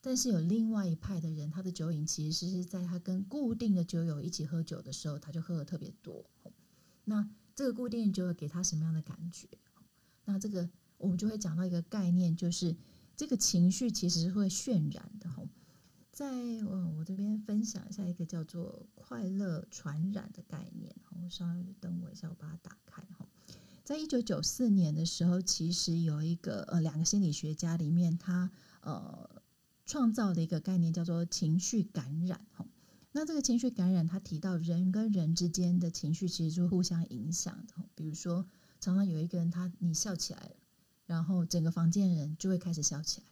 [0.02, 6.24] 但是有另外一派的人，他的酒瘾其实是在他跟固定的酒友一起喝酒的时候，他就喝的特别多。
[7.04, 9.48] 那这个固定的酒友给他什么样的感觉？
[10.24, 12.76] 那这个我们就会讲到一个概念，就是
[13.16, 15.30] 这个情绪其实是会渲染的。
[16.10, 16.28] 在在
[16.64, 20.94] 我我这边分享一下一个叫做快乐传染的概念。
[21.10, 23.26] 我稍微等我一下，我把它打开哈。
[23.82, 28.50] 在一九九四年的时候，其实有一个呃两个心理学家里面，他
[28.82, 29.28] 呃
[29.92, 32.66] 创造的一个概念叫做情绪感染哈。
[33.12, 37.74] 那这个情绪感染，他提到人跟人之间的情绪其实是互相影响的。
[37.94, 38.46] 比如说，
[38.80, 40.56] 常常有一个人他你笑起来了，
[41.04, 43.26] 然后整个房间的人就会开始笑起来。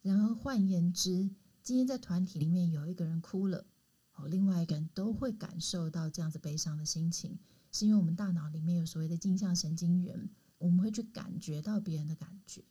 [0.00, 1.28] 然后换言之，
[1.64, 3.66] 今天在团体里面有一个人哭了，
[4.14, 7.36] 哦，另外一个人都会感受到这样子悲伤的心情，
[7.72, 12.62] 是因为我们大脑里面有所谓的镜像神经元，我们会去感觉到别人的感觉。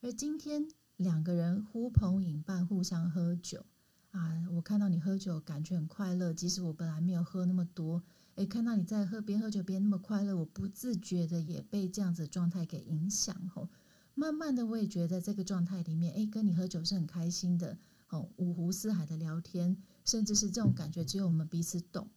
[0.00, 0.66] 而今天
[1.02, 3.66] 两个人呼朋引伴，互相喝酒
[4.12, 8.02] 啊，我看到你喝酒，感觉很快乐，即使我本来没有喝那么多，
[8.36, 13.68] 诶，看到你在喝边喝酒边那么快乐，我不自觉的也被这样子状态给影响，吼。
[14.14, 17.78] 慢慢的，我也觉得这个状态里面，诶，跟你喝酒是很开心的。
[18.10, 19.74] 哦，五湖四海的聊天，
[20.04, 22.10] 甚至是这种感觉，只有我们彼此懂。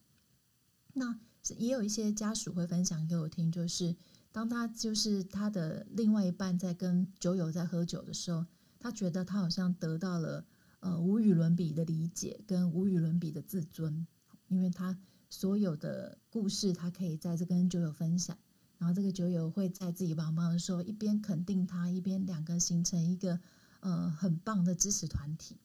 [0.92, 1.18] 那
[1.56, 3.96] 也有一些家属会分享给我听，就是
[4.30, 8.44] 当他就是他的另外一半在跟酒友在喝酒的时候，
[8.86, 10.46] 他觉得他好像得到了
[10.78, 14.06] 呃无与伦比的理解跟无与伦比的自尊，
[14.46, 14.96] 因为他
[15.28, 18.38] 所有的故事他可以在这跟酒友分享，
[18.78, 23.40] 然后这个酒友会在自己帮忙的时候一边肯定他，一边两个形成一个
[23.80, 25.56] 呃很棒的支持团体。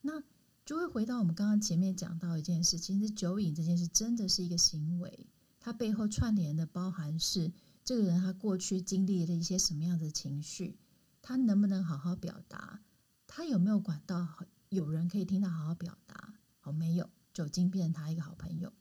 [0.00, 0.22] 那
[0.64, 5.26] 就会回到我们刚刚前面讲到一件事，其实酒瘾这件事真的是一个行为，
[5.58, 7.50] 它背后串联的包含是
[7.84, 10.78] 这个人他过去经历了一些什么样的情绪，
[11.22, 12.80] 他能不能好好表达，
[13.26, 14.26] 他有没有管到
[14.68, 16.34] 有人可以听他好好表达？
[16.60, 18.72] 好，没有，酒精变成他一个好朋友。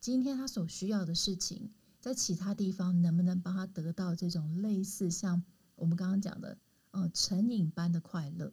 [0.00, 5.42] 今天他所需要的事情，在其他地方能不能帮他得到这种类似像
[5.74, 6.58] 我们刚刚讲的，
[6.92, 8.52] 呃，成瘾般的快乐？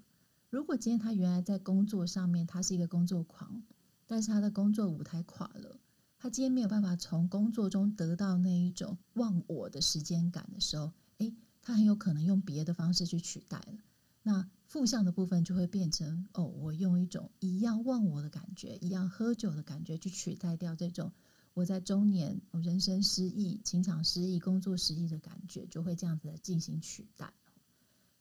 [0.50, 3.64] 如果今天他原来在工作上面，他是一个工作狂，
[4.08, 5.80] 但是他的工作舞台垮了，
[6.18, 11.36] 他今天没有办法从工作中得到那一种忘我的时间感的时候，诶，
[11.66, 13.80] 他很有可能用别的方式去取代了。
[14.22, 21.12] 那负向的部分就会变成哦，我用一种一样忘我的感觉，一样喝酒的感觉去取代掉这种
[21.56, 27.34] 我在中年人生失意、情场失意、工作失意的感觉，就会这样子来进行取代。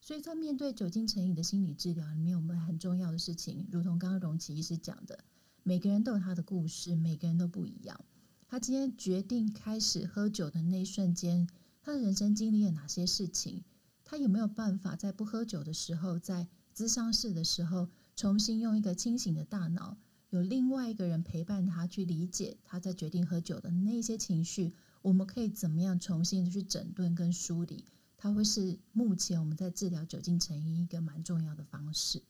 [0.01, 5.25] 所以在面对酒精成瘾的心理治疗里面，我们很重要的事情，如同刚刚荣琪医师讲的，
[5.63, 8.01] 每个人都有他的故事，每个人都不一样。
[8.47, 11.49] 他今天决定开始喝酒的那一瞬间，
[11.85, 13.63] 他的人生经历了哪些事情？
[14.07, 19.99] 他有没有办法在不喝酒的时候，在咨商室的时候，重新用一个清醒的大脑，
[20.31, 24.73] 有另外一个人陪伴他去理解他在决定喝酒的那些情绪？
[25.03, 27.85] 我们可以怎么样重新的去整顿跟梳理？
[28.17, 32.23] 它会是目前我们在治疗酒精成瘾一个蛮重要的方式。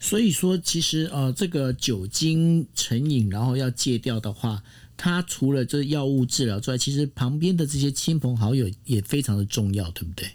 [0.00, 4.62] 所以说，其实呃，这个酒精成瘾，然后要戒掉的话，
[5.02, 10.30] 它除了这药物治疗之外，其实旁边的这些亲朋好友也非常的重要，对不对？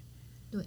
[0.49, 0.65] 对。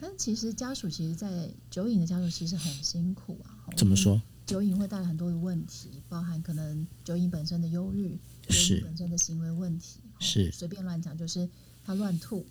[0.00, 3.70] 但其实家属其实，在酒瘾的家属其实很辛苦啊。
[3.76, 4.20] 怎么说？
[4.46, 8.18] 酒瘾会带来很多的问题，包含可能酒瘾本身的忧郁，
[8.48, 11.48] 酒瘾本身的行为问题，是随便乱讲，就是
[11.84, 12.44] 他乱吐。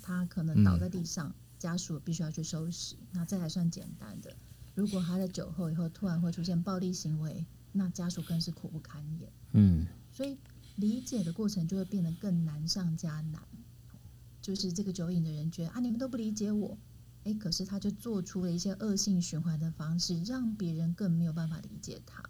[0.00, 2.94] 他可能倒在地上，嗯、家属必须要去收拾。
[3.10, 4.32] 那这还算简单的。
[4.76, 9.28] 如果他在酒后以后突然会出现暴力行为，那家属更是苦不堪言。
[9.52, 9.86] 嗯，
[10.16, 10.38] 所以
[10.76, 13.42] 理解的过程就会变得更难上加难。
[14.40, 16.78] 就是这个酒瘾的人觉得啊，你们都不理解我，
[17.24, 22.22] 诶，可是他就做出了一些恶性循环的方式，让别人更没有办法理解他。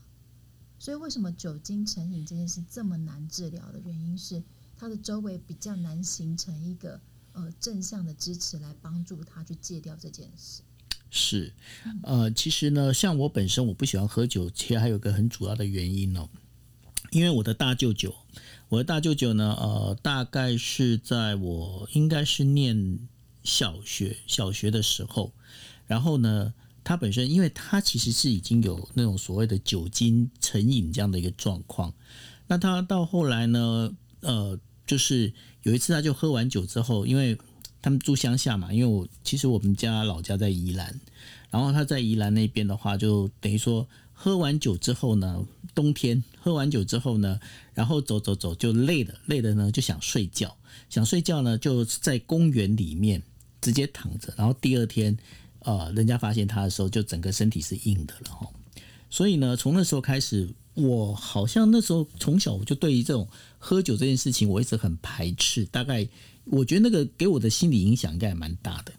[0.78, 4.42] 所以为什么酒精成瘾这件事这么难治疗的原因是，
[4.76, 7.00] 他的周围比较难形成一个。
[7.38, 10.62] 呃，正向的支持来帮助他去戒掉这件事。
[11.10, 11.52] 是，
[12.02, 16.30] 呃，其实呢，像我本身我不喜欢喝酒，其实还有个很主要的原因哦，
[17.16, 18.14] 因为我的大舅舅，
[18.68, 22.98] 我的大舅舅呢，呃，大概是在我应该是念
[23.42, 25.32] 小学小学的时候，
[25.86, 26.52] 然后呢，
[26.84, 31.94] 他本身因为他其实是已经有那种所谓的酒精成瘾这样的一个状况，
[32.48, 34.58] 那他到后来呢，呃。
[34.86, 35.32] 就是
[35.64, 37.36] 有一次，他就喝完酒之后，因为
[37.82, 41.00] 他们住乡下嘛，因为我其实我们家老家在宜兰，
[41.50, 43.88] 然后他在宜兰那边的话，就等于说
[44.18, 47.38] 喝完酒之后呢，冬天喝完酒之后呢，
[47.74, 50.56] 然后走走走就累了，累了呢就想睡觉，
[50.88, 53.22] 想睡觉呢就在公园里面
[53.60, 55.16] 直接躺着，然后第二天，
[55.60, 58.50] 呃，人家发现他的时候，就整个身体是硬的了哈，
[59.10, 60.48] 所以呢，从那时候开始。
[60.76, 63.26] 我好像那时候从小我就对于这种
[63.58, 65.64] 喝酒这件事情，我一直很排斥。
[65.64, 66.06] 大概
[66.44, 68.92] 我觉得那个给我的心理影响应该蛮大的。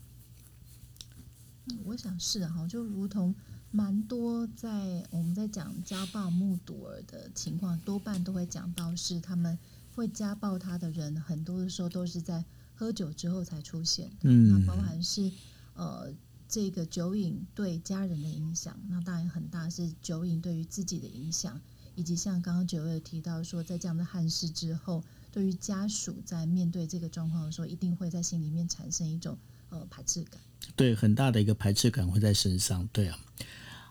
[1.85, 3.31] 我想是哈，就如同
[3.69, 9.57] 蛮多在我们在讲家暴目睹儿的情况，多半都会讲到是他们
[9.93, 12.43] 会家暴他的人，很多的时候都是在
[12.73, 14.09] 喝酒之后才出现。
[14.21, 15.31] 嗯，那包含是
[15.73, 16.11] 呃
[16.47, 21.59] 这个酒瘾对家人的影响，那当然很大是酒瘾对于自己的影响，
[21.95, 29.37] 以及像刚刚九月提到说，在这样的憾事之后，对于家属在面对这个状况的时候，一定会在心里面产生一种
[29.69, 30.39] 呃排斥感。
[30.75, 32.87] 对，很大的一个排斥感会在身上。
[32.91, 33.17] 对啊。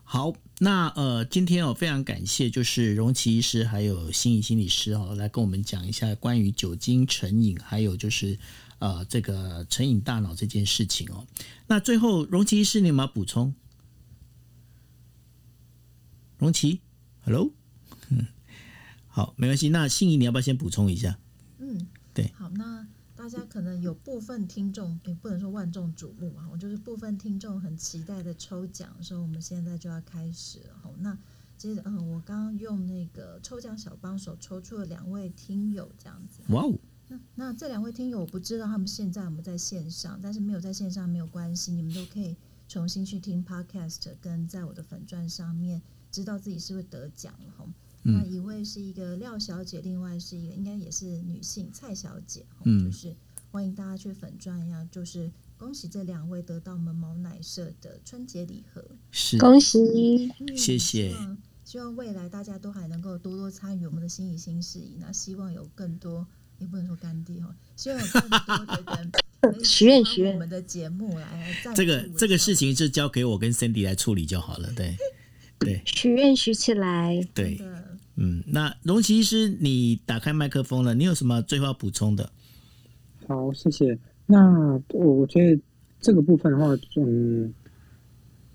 [0.08, 8.38] 好，那呃，今天我非常感谢，就是荣奇医师还有心怡心理师哦，来跟我们讲一下关于酒精成瘾，还有就是
[8.78, 11.26] 呃这个成瘾大脑这件事情哦。
[11.66, 13.52] 那最后，荣奇医师，你有没有补充？
[16.38, 16.80] 荣奇
[17.24, 17.50] ，Hello，
[18.10, 18.28] 嗯，
[19.08, 19.70] 好，没关系。
[19.70, 21.18] 那心怡，你要不要先补充一下？
[21.58, 22.86] 嗯，对，好，那。
[23.26, 30.76] 大家可能有部分听众，也不能说万众瞩目啊，我就是部分听众很期待的抽奖，所以我们现在就要开始了。
[30.80, 31.18] 好，那
[31.58, 36.40] 接着嗯，我刚刚用那个抽奖小帮手抽出了两位听友，这样子。
[36.54, 36.78] 哇哦！
[37.08, 42.36] 那那这两位听友，我不知道他们现在有没有在线上，但是没有在线上没有关系，你们都可以
[42.68, 47.66] 重新去听 Podcast，跟在我的粉钻上面知道自己是不是得奖了哈。
[48.06, 53.14] 那一位是一个廖小姐，另外是一个应该也是女性蔡小姐，嗯，就是
[53.50, 59.38] 欢迎大家去粉转一下，就是恭喜这两位得到我们毛奶社的春节礼盒，是。
[59.38, 59.78] 恭喜，
[60.38, 60.78] 嗯、谢。
[60.78, 61.12] 谢
[61.64, 66.24] 希望，未来大家都还能够多多参与我们的心仪新事宜，那希望有更多，
[66.58, 69.12] 也不能说干爹哈， 希望有更多的人
[69.64, 70.32] 许愿许愿。
[70.32, 74.96] 我们的节目来，这个这个事情就交给我跟 Cindy 来处理就好了，对。
[75.58, 77.58] 对，许愿许起来，对。
[78.16, 82.30] 嗯，那荣琦医师，你打开麦克风了，你有什么最后要补充的？
[83.26, 83.98] 好，谢谢。
[84.24, 85.60] 那我我觉得
[86.00, 87.52] 这个部分的话，嗯，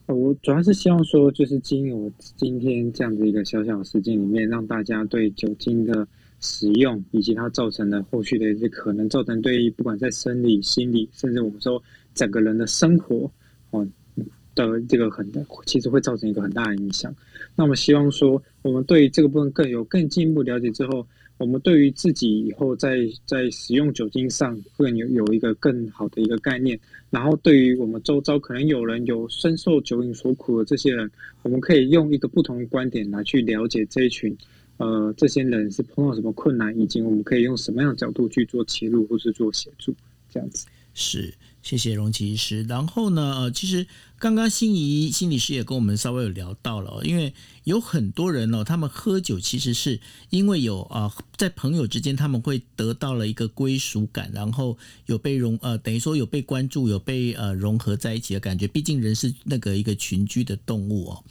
[0.08, 6.08] 我主要是希望说，就是经由我今天这样子一个小小的时间里面，让大家对酒精的
[6.40, 11.82] 使用以及它造成的后续的一些可能造成对于不管在生理、心理，甚至我们说
[12.16, 13.32] 整个人的生活，
[14.68, 15.30] 的这个很，
[15.66, 17.14] 其实会造成一个很大的影响。
[17.56, 21.06] 那我们希望说，我们对这个部分更有更进一步了解之后，
[21.38, 26.80] 我们对于自己以后在在使用酒精上更有有一个更好的一个概念。
[27.10, 34.34] 然后，对于我们周遭可能有人有深受酒瘾所苦的这些人，我们可以用一个不同的观点来去了解这一群
[34.78, 39.94] 呃这些人是碰到什么困难，以及我们可以用什么样的角度去做切入或是做协助，
[40.30, 41.34] 这样子是。
[41.62, 42.64] 谢谢荣琦医师。
[42.64, 43.86] 然后呢，呃，其实
[44.22, 50.00] 刚刚心仪心理师也跟我们稍微有聊到了，因为有很多人哦，他们喝酒其实是
[50.30, 58.68] 因为有啊、在朋友之间他们会得到了一个归属感，然后有被融呃，等于说有被关注，有被呃融合在一起的感觉。
[58.68, 61.24] 毕竟人是那个一个群居的动物哦。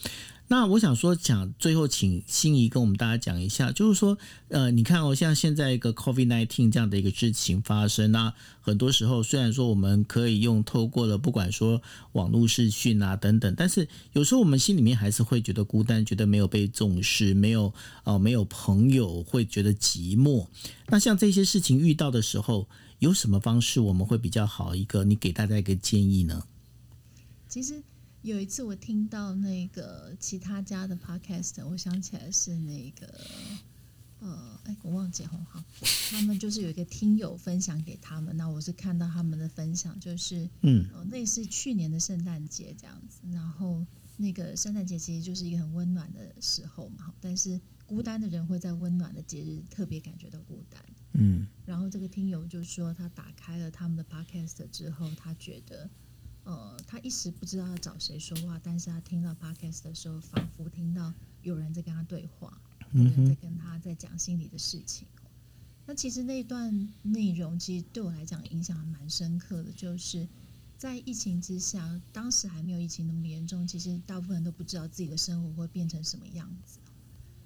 [0.53, 11.81] 那我想说，讲最后，请心怡跟我们大家讲一下，就是说，呃，你看哦，像现在一个 COVID-19 这样的一个事情发生，那很多时候虽然说我们可以用透过了不管说
[12.15, 17.73] 网络视讯啊等等，但是有时候我们心里面还是会觉得孤单，觉得没有被重视，没有
[18.03, 20.49] 呃没有朋友，会觉得寂寞。
[20.89, 22.67] 那像这些事情遇到的时候，
[22.99, 24.75] 有什么方式我们会比较好？
[24.75, 26.43] 一个，你给大家一个建议呢？
[27.49, 27.81] 其实。
[28.23, 33.07] 有一次我听到那个其他家的 podcast，我想起来是那个
[34.19, 35.65] 呃，哎，我忘记了哈，
[36.11, 43.87] 他们就是有一个听友分享给他们，那我是看到他们的分享，就是嗯，类似去年的圣诞节这样子，然后
[44.19, 55.89] 那个圣诞节其实就是一个很温暖的时候嘛，但是孤单的人会在温暖的节日特别感觉到孤单，嗯，然后这个听友就说他打开了他们的 podcast 之后，他觉得。
[56.45, 61.13] 呃，他一时不知道要找谁说话，但是他听到 podcast 的时候，仿佛听到
[61.43, 62.61] 有人在跟他对话，
[62.93, 65.07] 有人在跟他在讲心里的事情。
[65.87, 70.27] 那其实那段内容，其实对我来讲影响还蛮深刻的，就是
[70.79, 76.79] 在疫情之下，当时还没有疫情那么严重，其实大部分人都不知道自己的生活会变成什么样子。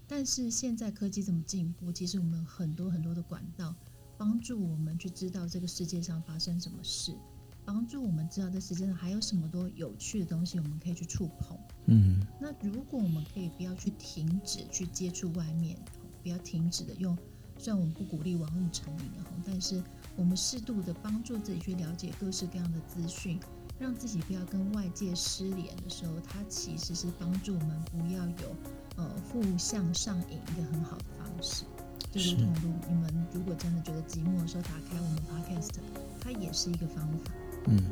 [0.06, 3.74] 但是现在科技这么进步，其实我们很多很多的管道
[4.18, 7.16] 帮助我们去知道这个世界上发生什么事。
[7.64, 11.58] 帮助我们知道这世界上还有什么多有趣的东西，我们可以去触碰。
[11.86, 15.78] 嗯，那如果我们可以不要去停止去接触外面，
[16.22, 17.16] 不要停止的用，
[17.58, 19.10] 虽然我们不鼓励网络成瘾，
[19.46, 19.82] 但是
[20.16, 23.38] 我们适度的帮助自己去了解各式各样的资讯，
[23.78, 28.56] 让自己不要跟外界失联的时候，它其实是帮助我们不要有
[28.96, 31.64] 呃负向上瘾一个很好的方式。
[32.12, 35.70] 就如同你们如果真的觉得寂寞的时候，打开我们 Podcast，
[36.20, 37.32] 它也是一个方法。
[37.66, 37.82] 嗯，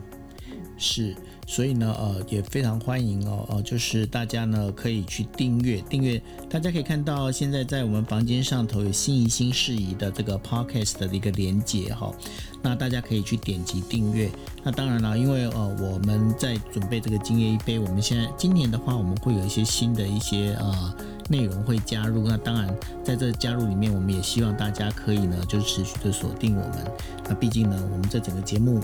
[0.77, 1.15] 是，
[1.47, 12.13] 所以呢，呃，也非常欢迎哦，呃，就是大家呢可以去订阅订阅，大家可以看到现在在我们房间上头有心仪新事宜的这个 podcast 的一个连接哈、
[12.63, 14.31] 那大家可以去点击订阅。
[14.63, 20.95] 那当然了，因为呃我们在准备这个今夜一杯，我们现在今年的话，我们会有一些新的一些呃
[21.29, 22.29] 内容会加入。
[22.29, 26.93] 那当然在这加入里面，我们也希望大家可以呢就持续的锁定我们。
[27.29, 28.81] 那毕竟呢，我们这整个节目。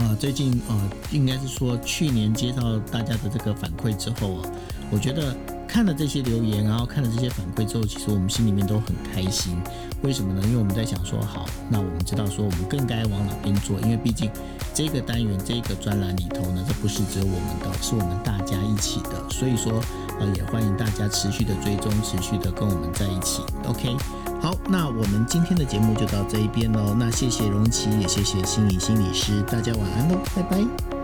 [0.00, 4.50] 呃，最近呃，应该是说去年接到大家的这个反馈之后啊，
[4.90, 5.36] 我觉得
[5.68, 9.54] 看了这些留言，然后看了这些反馈之后，其实我们心里面都很开心。
[10.02, 10.40] 为什么呢？
[10.44, 14.30] 因为我们在想说，好，那我们知道说我们更该往哪边做，因为毕竟
[14.72, 19.28] 这个单元这个专栏里头呢，这不是只有我们的，是我们大家一起的。
[19.28, 19.82] 所以说，
[20.18, 23.42] 呃，也欢迎大家持续的追踪，持续的跟我们在一起。
[23.66, 23.94] OK。
[24.40, 26.94] 好，那我们今天的节目就到这一边喽。
[26.98, 30.99] 那谢谢荣琦，也谢谢心理心理师，大家晚安喽，拜拜。